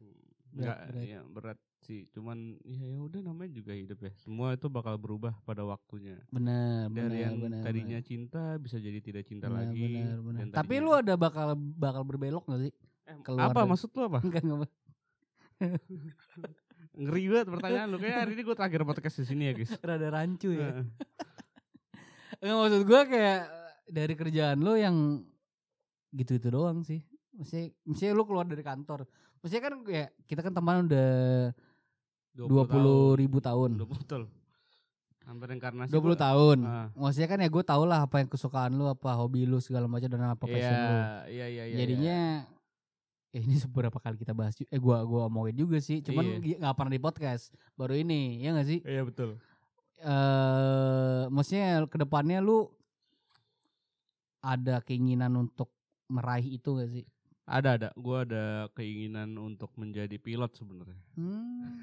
nggak 0.52 0.62
berat, 0.78 0.88
berat. 0.88 1.04
ya 1.04 1.20
berat 1.24 1.58
sih 1.80 2.04
cuman 2.08 2.38
ya 2.62 2.84
ya 2.84 3.00
udah 3.00 3.22
namanya 3.24 3.52
juga 3.54 3.72
hidup 3.72 3.98
ya 4.00 4.12
semua 4.16 4.52
itu 4.52 4.68
bakal 4.68 4.94
berubah 4.96 5.34
pada 5.42 5.62
waktunya 5.64 6.18
Benar, 6.28 6.86
benar, 6.88 7.02
dari 7.08 7.18
yang 7.20 7.36
benar. 7.40 7.62
tadinya 7.64 7.96
benar. 7.96 8.04
cinta 8.04 8.44
bisa 8.58 8.78
jadi 8.78 9.00
tidak 9.00 9.24
cinta 9.24 9.48
Benar, 9.48 9.70
lagi 9.70 9.86
benar, 9.96 10.18
benar. 10.20 10.40
dan 10.40 10.48
Tapi 10.52 10.68
tadinya- 10.74 10.86
lu 10.86 10.92
ada 10.94 11.14
bakal 11.16 11.48
bakal 11.56 12.02
berbelok 12.04 12.44
gak 12.46 12.62
sih? 12.62 12.74
Eh, 13.06 13.18
keluar 13.22 13.48
apa 13.48 13.60
dari- 13.60 13.70
maksud 13.72 13.90
lu 13.90 14.02
apa 14.04 14.20
Enggak 14.20 14.44
enggak. 14.44 14.72
ngeri 16.98 17.24
banget 17.30 17.48
pertanyaan 17.48 17.88
lu 17.88 17.98
kayak 17.98 18.18
hari 18.20 18.32
ini 18.34 18.42
gue 18.42 18.56
terakhir 18.56 18.82
podcast 18.82 19.16
di 19.18 19.26
sini 19.26 19.44
ya 19.46 19.54
guys 19.54 19.72
Rada 19.78 20.10
rancu 20.10 20.50
ya. 20.50 20.82
Enggak 22.38 22.58
maksud 22.60 22.82
gua 22.84 23.02
kayak 23.06 23.42
dari 23.88 24.14
kerjaan 24.14 24.58
lu 24.58 24.74
yang 24.74 25.22
gitu-gitu 26.12 26.50
doang 26.50 26.82
sih. 26.82 27.06
Mesti 27.32 27.70
mesti 27.84 28.10
lu 28.10 28.26
keluar 28.26 28.44
dari 28.44 28.62
kantor. 28.62 29.06
Maksudnya 29.40 29.62
kan 29.62 29.74
kayak 29.80 30.10
kita 30.26 30.42
kan 30.42 30.52
teman 30.52 30.86
udah 30.86 31.10
20 32.34 32.50
tahun. 32.66 33.14
ribu 33.16 33.38
tahun. 33.40 33.70
20 33.78 33.94
betul 33.96 34.24
hampir 35.28 35.52
inkarnasi 35.52 35.92
20 35.92 36.02
gua- 36.02 36.16
tahun. 36.18 36.58
Ah. 36.64 36.88
Maksudnya 36.96 37.28
kan 37.28 37.40
ya 37.44 37.50
gue 37.52 37.60
tau 37.62 37.84
lah 37.84 38.00
apa 38.02 38.16
yang 38.18 38.30
kesukaan 38.32 38.72
lu, 38.72 38.88
apa 38.88 39.12
hobi 39.14 39.44
lu 39.44 39.60
segala 39.60 39.84
macam 39.84 40.08
dan 40.08 40.24
apa 40.24 40.40
passion 40.40 40.72
Iya, 40.72 40.80
lu. 40.80 40.96
iya, 41.28 41.46
iya, 41.46 41.64
iya. 41.68 41.76
Jadinya 41.78 42.18
ya 43.30 43.40
ini 43.44 43.56
seberapa 43.58 43.98
kali 43.98 44.16
kita 44.16 44.32
bahas 44.32 44.56
eh 44.58 44.80
gua 44.80 45.04
gua 45.04 45.28
omongin 45.28 45.56
juga 45.58 45.78
sih, 45.78 46.00
cuman 46.00 46.40
Iya. 46.40 46.58
nggak 46.64 46.76
pernah 46.76 46.94
di 46.94 47.02
podcast. 47.02 47.44
Baru 47.76 47.94
ini, 47.94 48.40
ya 48.40 48.56
gak 48.56 48.68
sih? 48.68 48.80
Iya 48.84 49.04
betul. 49.04 49.38
eh 49.98 51.24
maksudnya 51.28 51.82
ke 51.90 51.98
depannya 51.98 52.38
lu 52.38 52.70
ada 54.40 54.78
keinginan 54.80 55.34
untuk 55.36 55.74
meraih 56.08 56.56
itu 56.56 56.70
gak 56.78 56.90
sih? 56.94 57.06
Ada 57.48 57.70
ada, 57.80 57.90
gua 57.96 58.22
ada 58.22 58.46
keinginan 58.76 59.34
untuk 59.36 59.72
menjadi 59.74 60.20
pilot 60.20 60.52
sebenarnya. 60.54 61.00
Hmm. 61.16 61.82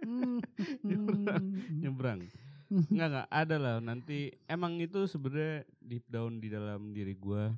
Nyebrang. 1.80 2.26
Enggak 2.70 3.08
enggak 3.10 3.28
ada 3.28 3.56
lah 3.58 3.76
nanti 3.82 4.30
emang 4.46 4.78
itu 4.78 5.04
sebenarnya 5.04 5.66
deep 5.82 6.06
down 6.06 6.38
di 6.38 6.46
dalam 6.46 6.94
diri 6.94 7.18
gua 7.18 7.50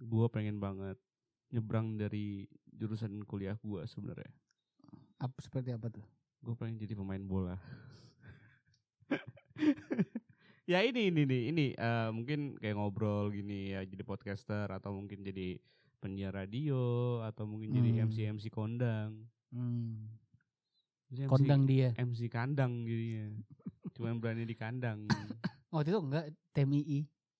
gua 0.00 0.30
pengen 0.30 0.58
banget 0.58 0.96
nyebrang 1.50 1.96
dari 1.96 2.46
jurusan 2.70 3.24
kuliah 3.24 3.58
gua 3.62 3.84
sebenarnya. 3.84 4.30
apa 5.18 5.34
seperti 5.42 5.74
apa 5.74 5.90
tuh? 5.90 6.06
Gue 6.38 6.54
pengen 6.54 6.78
jadi 6.78 6.94
pemain 6.94 7.18
bola. 7.18 7.58
ya 10.70 10.84
ini 10.84 11.10
ini 11.10 11.22
nih 11.26 11.42
ini 11.50 11.66
eh, 11.74 12.08
mungkin 12.12 12.54
kayak 12.60 12.76
ngobrol 12.76 13.32
gini 13.32 13.74
ya 13.74 13.82
jadi 13.82 14.02
podcaster 14.04 14.68
atau 14.68 14.94
mungkin 14.94 15.24
jadi 15.24 15.58
penyiar 15.98 16.30
radio 16.30 17.18
atau 17.26 17.48
mungkin 17.48 17.74
jadi 17.74 17.90
Hmm. 17.90 18.06
MC 18.06 18.16
MC 18.38 18.44
kondang. 18.52 19.26
Hmm. 19.50 20.06
Jadi 21.10 21.24
MC 21.24 21.30
Kondang 21.32 21.62
dia. 21.64 21.88
MC 21.96 22.20
kandang 22.28 22.84
jadinya. 22.84 23.32
Cuman 23.96 24.20
berani 24.20 24.44
di 24.44 24.54
kandang. 24.54 25.08
Waktu 25.74 25.90
itu 25.90 26.00
enggak 26.04 26.26
TMII. 26.52 26.98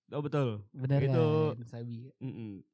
Oh 0.09 0.21
betul. 0.25 0.65
Bener 0.73 0.99
Itu- 1.05 1.53
kan? 1.55 1.65
Sabi. 1.69 2.09
Mm-mm. 2.17 2.65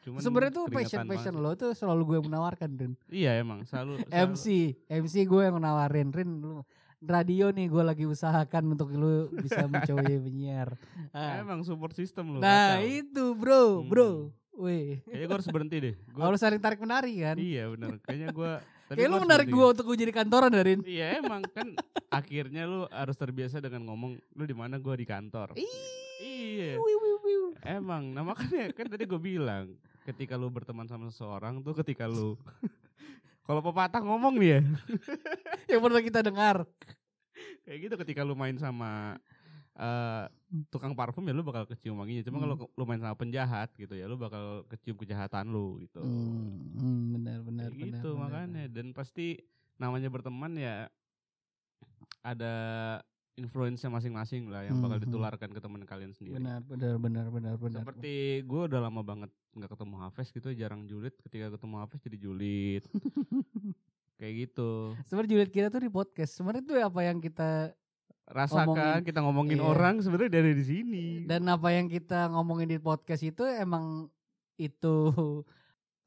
Cuman 0.00 0.20
Sebenarnya 0.24 0.52
tuh 0.56 0.64
passion 0.72 1.04
passion 1.04 1.34
lo 1.36 1.52
tuh 1.60 1.76
selalu 1.76 2.02
gue 2.08 2.16
yang 2.24 2.26
menawarkan 2.32 2.70
Rin. 2.80 2.92
Iya 3.12 3.36
emang 3.36 3.68
selalu, 3.68 4.00
selalu 4.08 4.32
MC, 4.32 4.44
MC 4.88 5.14
gue 5.28 5.42
yang 5.44 5.60
nawarin 5.60 6.08
Rin 6.08 6.40
lu 6.40 6.64
radio 7.00 7.48
nih 7.52 7.68
gue 7.68 7.80
lagi 7.84 8.04
usahakan 8.04 8.76
untuk 8.76 8.92
lu 8.92 9.28
bisa 9.44 9.68
mencoba 9.68 10.00
penyiar. 10.24 10.72
Ah. 11.12 11.44
emang 11.44 11.60
support 11.68 11.92
system 11.92 12.36
lu. 12.36 12.38
Nah 12.40 12.80
kacau. 12.80 12.88
itu 12.88 13.24
bro, 13.36 13.64
bro. 13.84 14.10
Hmm. 14.32 14.38
Weh. 14.60 15.00
Kayaknya 15.08 15.24
gue 15.28 15.36
harus 15.40 15.48
berhenti 15.48 15.76
deh. 15.80 15.94
Gua, 16.12 16.22
Harus 16.28 16.40
saling 16.40 16.60
tarik 16.60 16.80
menarik 16.80 17.16
kan? 17.16 17.36
Iya 17.40 17.72
benar. 17.72 17.96
Kayaknya 18.04 18.28
gue. 18.32 18.52
Kayak 18.96 19.08
lu 19.08 19.18
menarik 19.22 19.48
gue 19.48 19.66
untuk 19.70 19.84
gue 19.86 19.96
jadi 20.00 20.12
kantoran 20.12 20.50
Darin. 20.50 20.80
Iya 20.82 21.22
emang 21.22 21.44
kan 21.52 21.78
akhirnya 22.10 22.66
lu 22.66 22.88
harus 22.90 23.14
terbiasa 23.14 23.62
dengan 23.62 23.86
ngomong 23.86 24.18
lu 24.34 24.44
di 24.48 24.56
mana 24.56 24.80
gua 24.82 24.98
di 24.98 25.06
kantor. 25.06 25.54
Iya. 25.54 26.09
Wiu. 26.20 26.80
Emang, 27.60 28.12
nah 28.12 28.22
makanya 28.22 28.72
kan 28.72 28.86
tadi 28.86 29.04
gue 29.04 29.16
bilang 29.16 29.72
ketika 30.04 30.34
lu 30.34 30.48
berteman 30.48 30.84
sama 30.84 31.08
seseorang 31.08 31.60
tuh 31.60 31.76
ketika 31.76 32.04
lu 32.04 32.36
kalau 33.46 33.60
pepatah 33.60 34.00
ngomong 34.00 34.36
nih 34.36 34.50
ya 34.50 34.60
Yang 35.70 35.80
pernah 35.80 36.02
kita 36.02 36.20
dengar. 36.20 36.56
kayak 37.62 37.78
gitu 37.88 37.94
ketika 37.96 38.20
lu 38.20 38.34
main 38.34 38.56
sama 38.56 39.16
eh, 39.74 40.24
tukang 40.68 40.92
parfum 40.92 41.22
ya 41.22 41.32
lu 41.32 41.40
bakal 41.40 41.64
kecium 41.64 41.96
wanginya. 41.96 42.26
Cuma 42.26 42.36
kalau 42.38 42.54
lu 42.68 42.84
main 42.84 43.00
sama 43.00 43.14
penjahat 43.14 43.70
gitu 43.76 43.94
ya 43.94 44.04
lu 44.04 44.18
bakal 44.18 44.66
kecium 44.68 44.98
kejahatan 44.98 45.48
lu 45.48 45.78
gitu. 45.80 46.02
Hmm, 46.02 46.74
hmm, 46.74 47.02
benar 47.16 47.38
benar 47.40 47.68
Kayak 47.70 47.78
benar. 47.78 47.92
gitu 47.96 48.08
benar, 48.12 48.22
makanya 48.26 48.64
dan 48.68 48.86
pasti 48.92 49.26
namanya 49.76 50.08
berteman 50.10 50.52
ya 50.54 50.74
ada 52.20 52.54
influence 53.34 53.82
masing-masing 53.82 54.46
lah 54.46 54.62
yang 54.62 54.78
bakal 54.78 54.96
Mhm. 54.96 55.04
ditularkan 55.06 55.48
ke 55.48 55.60
teman 55.60 55.82
kalian 55.82 56.10
sendiri. 56.10 56.36
Benar 56.36 56.60
benar 56.62 56.94
benar 56.96 57.26
benar 57.28 57.54
benar. 57.56 57.80
Seperti 57.82 58.14
gue 58.42 58.60
udah 58.66 58.80
lama 58.80 59.00
banget 59.00 59.30
nggak 59.52 59.70
ketemu 59.70 59.94
Hafiz 59.98 60.28
gitu, 60.30 60.48
jarang 60.52 60.84
julid. 60.84 61.14
Ketika 61.20 61.50
ketemu 61.50 61.74
Hafiz 61.78 62.00
jadi 62.00 62.18
julid. 62.18 62.82
Kayak 64.16 64.34
gitu. 64.46 64.92
Sebenarnya 65.04 65.30
julid 65.32 65.50
kita 65.50 65.66
tuh 65.68 65.80
di 65.80 65.88
podcast. 65.88 66.32
Sebenarnya 66.32 66.62
itu 66.62 66.74
apa 66.76 67.00
yang 67.02 67.18
kita 67.18 67.72
Rasakan 68.26 68.62
Ngomongin- 68.70 69.02
kita 69.02 69.20
ngomongin 69.20 69.58
iya. 69.58 69.66
orang 69.66 69.94
sebenarnya 69.98 70.30
dari 70.32 70.54
di 70.54 70.62
sini. 70.62 71.06
dan 71.26 71.42
apa 71.50 71.74
yang 71.74 71.90
kita 71.90 72.30
ngomongin 72.30 72.70
di 72.70 72.78
podcast 72.78 73.26
itu 73.26 73.42
emang 73.42 74.06
itu 74.54 74.96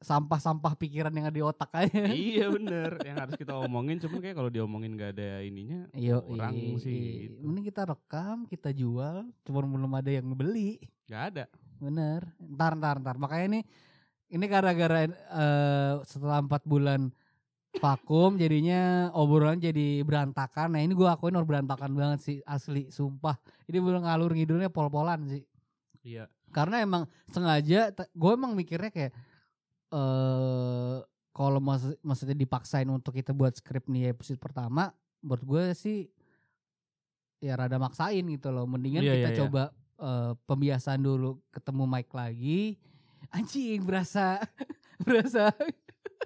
sampah-sampah 0.04 0.76
pikiran 0.76 1.08
yang 1.10 1.26
ada 1.26 1.34
di 1.34 1.42
otak 1.42 1.72
aja. 1.72 2.04
iya 2.12 2.52
bener 2.52 3.00
yang 3.02 3.16
harus 3.16 3.34
kita 3.34 3.56
omongin 3.56 3.96
cuman 3.98 4.20
kayak 4.20 4.36
kalau 4.36 4.52
diomongin 4.52 4.92
gak 4.94 5.16
ada 5.16 5.40
ininya 5.40 5.88
Yo, 5.96 6.20
kurang 6.20 6.52
i- 6.52 6.76
sih 6.78 7.02
gitu. 7.26 7.40
Mending 7.40 7.64
kita 7.64 7.88
rekam, 7.88 8.44
kita 8.44 8.68
jual, 8.70 9.24
cuman 9.42 9.64
belum 9.64 9.92
ada 9.96 10.10
yang 10.12 10.28
beli. 10.36 10.76
Gak 11.08 11.24
ada 11.34 11.44
Bener. 11.80 12.22
Ntar, 12.38 12.72
ntar, 12.78 12.96
ntar. 13.00 13.16
Makanya 13.18 13.44
ini 13.50 13.60
ini 14.30 14.44
gara-gara 14.46 15.04
eh, 15.10 15.94
setelah 16.04 16.40
empat 16.40 16.64
bulan 16.64 17.08
vakum 17.76 18.36
jadinya 18.42 19.10
obrolan 19.12 19.58
jadi 19.58 20.00
berantakan. 20.00 20.76
Nah 20.76 20.80
ini 20.80 20.94
gue 20.94 21.04
akuin 21.08 21.34
orang 21.34 21.48
berantakan 21.48 21.92
banget 21.92 22.20
sih 22.22 22.36
asli, 22.44 22.88
sumpah. 22.88 23.36
Ini 23.66 23.78
belum 23.80 24.04
ngalur 24.04 24.32
ngidulnya 24.32 24.70
pol-polan 24.70 25.26
sih. 25.28 25.42
iya 26.04 26.28
Karena 26.54 26.78
emang 26.80 27.10
sengaja, 27.34 27.90
gue 27.90 28.30
emang 28.30 28.54
mikirnya 28.54 28.88
kayak 28.88 29.12
eh 29.88 30.96
kalau 31.30 31.58
maksud, 31.58 31.98
maksudnya 31.98 32.36
dipaksain 32.36 32.86
untuk 32.86 33.10
kita 33.10 33.34
buat 33.34 33.50
skrip 33.52 33.90
nih 33.90 34.08
episode 34.08 34.38
pertama, 34.38 34.94
menurut 35.18 35.42
gue 35.42 35.64
sih 35.74 35.98
ya 37.38 37.54
rada 37.54 37.74
maksain 37.74 38.22
gitu 38.24 38.48
loh. 38.48 38.64
Mendingan 38.64 39.02
Iya, 39.02 39.12
kita 39.12 39.20
iya, 39.20 39.34
iya. 39.34 39.40
coba 39.42 39.62
eh, 39.96 40.32
pembiasaan 40.44 41.00
dulu, 41.00 41.42
ketemu 41.50 41.84
Mike 41.84 42.12
lagi. 42.12 42.78
Anjing 43.30 43.82
berasa 43.82 44.38
berasa. 45.04 45.50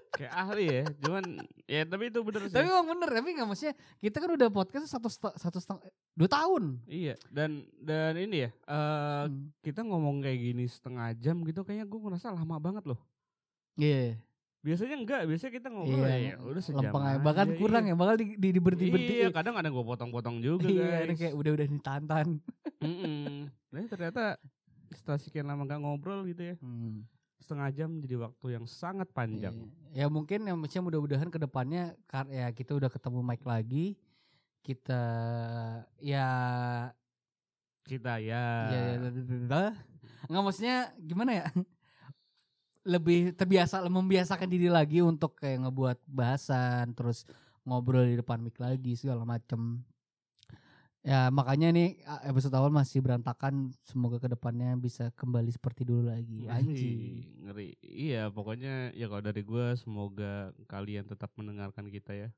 kayak 0.09 0.35
ahli 0.35 0.67
ya 0.67 0.85
cuman 0.99 1.25
ya 1.65 1.87
tapi 1.87 2.11
itu 2.11 2.19
bener 2.21 2.43
sih 2.45 2.51
tapi 2.51 2.67
emang 2.67 2.91
bener, 2.91 3.07
tapi 3.09 3.29
nggak 3.33 3.47
maksudnya 3.47 3.75
kita 3.99 4.19
kan 4.19 4.31
udah 4.35 4.49
podcast 4.51 4.91
satu 4.91 5.07
satu 5.15 5.59
setengah 5.63 5.85
dua 6.13 6.27
tahun. 6.29 6.63
iya 6.85 7.15
dan 7.31 7.63
dan 7.79 8.19
ini 8.19 8.47
ya 8.47 8.51
eh 8.51 9.25
Hmm. 9.31 9.55
kita 9.63 9.87
ngomong 9.87 10.19
kayak 10.19 10.39
gini 10.43 10.67
setengah 10.67 11.15
jam 11.15 11.39
gitu 11.43 11.63
kayaknya 11.63 11.87
gue 11.87 12.01
ngerasa 12.03 12.35
lama 12.35 12.57
banget 12.59 12.83
loh 12.85 12.99
Iya. 13.79 14.19
biasanya 14.59 14.97
enggak 14.99 15.21
biasanya 15.25 15.53
kita 15.55 15.69
ngobrol 15.71 16.03
Iya, 16.03 16.17
ya 16.19 16.35
udah 16.43 16.61
sejam 16.61 16.83
lempeng 16.85 17.05
aja. 17.05 17.15
aja, 17.15 17.25
Bahkan 17.25 17.49
kurang 17.57 17.85
iya. 17.87 17.95
ya, 17.95 17.97
bakal 17.97 18.15
di, 18.19 18.25
di, 18.35 18.49
di 18.51 18.61
berhenti 18.61 18.87
berhenti. 18.91 19.15
iya 19.17 19.29
kadang 19.31 19.55
ada 19.55 19.71
gue 19.71 19.85
potong-potong 19.87 20.37
juga 20.39 20.67
Iya, 20.67 21.07
ini 21.07 21.15
guys 21.15 21.21
kayak 21.23 21.35
udah 21.35 21.51
udah 21.55 21.67
ditantan. 21.69 22.27
Mm-mm. 22.79 23.47
Nah, 23.69 23.87
ternyata 23.87 24.25
setelah 24.91 25.19
sekian 25.19 25.47
lama 25.47 25.63
gak 25.63 25.79
ngobrol 25.79 26.25
gitu 26.25 26.43
ya 26.43 26.57
setengah 27.39 27.69
jam 27.71 27.91
jadi 27.99 28.19
waktu 28.19 28.47
yang 28.51 28.67
sangat 28.67 29.07
panjang 29.09 29.55
Iya. 29.89 30.05
Ya 30.05 30.07
mungkin 30.07 30.43
yang 30.43 30.59
maksudnya 30.59 30.85
mudah-mudahan 30.85 31.29
ke 31.29 31.39
depannya 31.39 31.83
kar- 32.05 32.29
ya 32.29 32.51
kita 32.51 32.75
udah 32.75 32.89
ketemu 32.89 33.23
Mike 33.23 33.47
lagi. 33.47 33.97
Kita 34.61 35.01
ya 35.97 36.29
kita 37.83 38.21
ya, 38.21 38.69
ya, 38.69 38.81
ya, 38.85 38.97
ya, 39.01 39.09
ya, 39.09 39.49
ya. 39.49 39.71
nggak 40.29 40.43
maksudnya 40.45 40.77
gimana 40.99 41.31
ya? 41.33 41.47
Lebih 42.85 43.35
terbiasa 43.35 43.83
membiasakan 43.85 44.47
diri 44.47 44.71
lagi 44.71 45.03
untuk 45.03 45.35
kayak 45.35 45.67
ngebuat 45.67 45.99
bahasan 46.07 46.95
terus 46.95 47.27
ngobrol 47.67 48.07
di 48.07 48.17
depan 48.17 48.39
mic 48.39 48.57
lagi 48.57 48.95
segala 48.95 49.23
macem. 49.23 49.83
Ya 51.01 51.31
makanya 51.31 51.73
nih 51.73 51.99
episode 52.23 52.53
awal 52.53 52.69
masih 52.69 53.01
berantakan. 53.01 53.73
Semoga 53.83 54.19
ke 54.19 54.29
depannya 54.29 54.77
bisa 54.77 55.09
kembali 55.15 55.49
seperti 55.49 55.83
dulu 55.83 56.11
lagi. 56.11 56.45
Anjing. 56.45 56.99
Ih, 56.99 57.19
ngeri 57.45 57.69
iya 57.81 58.29
pokoknya 58.29 58.93
ya 58.93 59.07
kalau 59.07 59.23
dari 59.23 59.41
gue 59.41 59.67
semoga 59.75 60.53
kalian 60.67 61.07
tetap 61.07 61.33
mendengarkan 61.35 61.89
kita 61.89 62.13
ya 62.15 62.31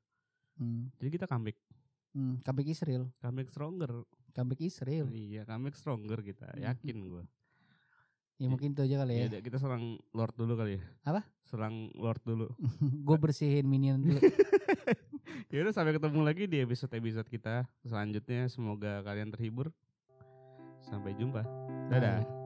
Hmm. 0.51 0.91
jadi 0.99 1.15
kita 1.15 1.25
comeback 1.25 1.55
Hmm. 2.11 2.43
Comeback 2.43 2.67
Israel. 2.67 3.07
comeback 3.17 3.47
stronger 3.49 4.03
Comeback 4.31 4.61
Israel. 4.61 5.07
iya 5.09 5.41
comeback 5.41 5.73
stronger 5.73 6.19
kita 6.19 6.43
Hmm. 6.51 6.61
yakin 6.61 6.97
gue 7.01 7.23
Ya 8.41 8.49
mungkin 8.49 8.73
itu 8.73 8.81
aja 8.81 9.05
kali 9.05 9.13
ya. 9.13 9.25
ya 9.29 9.41
kita 9.45 9.61
serang 9.61 10.01
Lord 10.17 10.33
dulu 10.33 10.57
kali 10.57 10.81
ya 10.81 10.83
Apa? 11.05 11.21
serang 11.45 11.93
Lord 11.93 12.25
dulu 12.25 12.49
gue 13.07 13.17
bersihin 13.21 13.69
minion 13.69 14.01
dulu. 14.01 14.17
ya 15.53 15.61
udah 15.61 15.73
sampai 15.75 15.93
ketemu 15.93 16.19
lagi 16.25 16.43
di 16.49 16.57
episode 16.57 16.89
episode 16.97 17.29
kita 17.29 17.69
selanjutnya 17.85 18.49
semoga 18.49 19.05
kalian 19.05 19.29
terhibur 19.29 19.69
sampai 20.81 21.13
jumpa 21.13 21.45
dadah 21.93 22.25
Bye. 22.25 22.40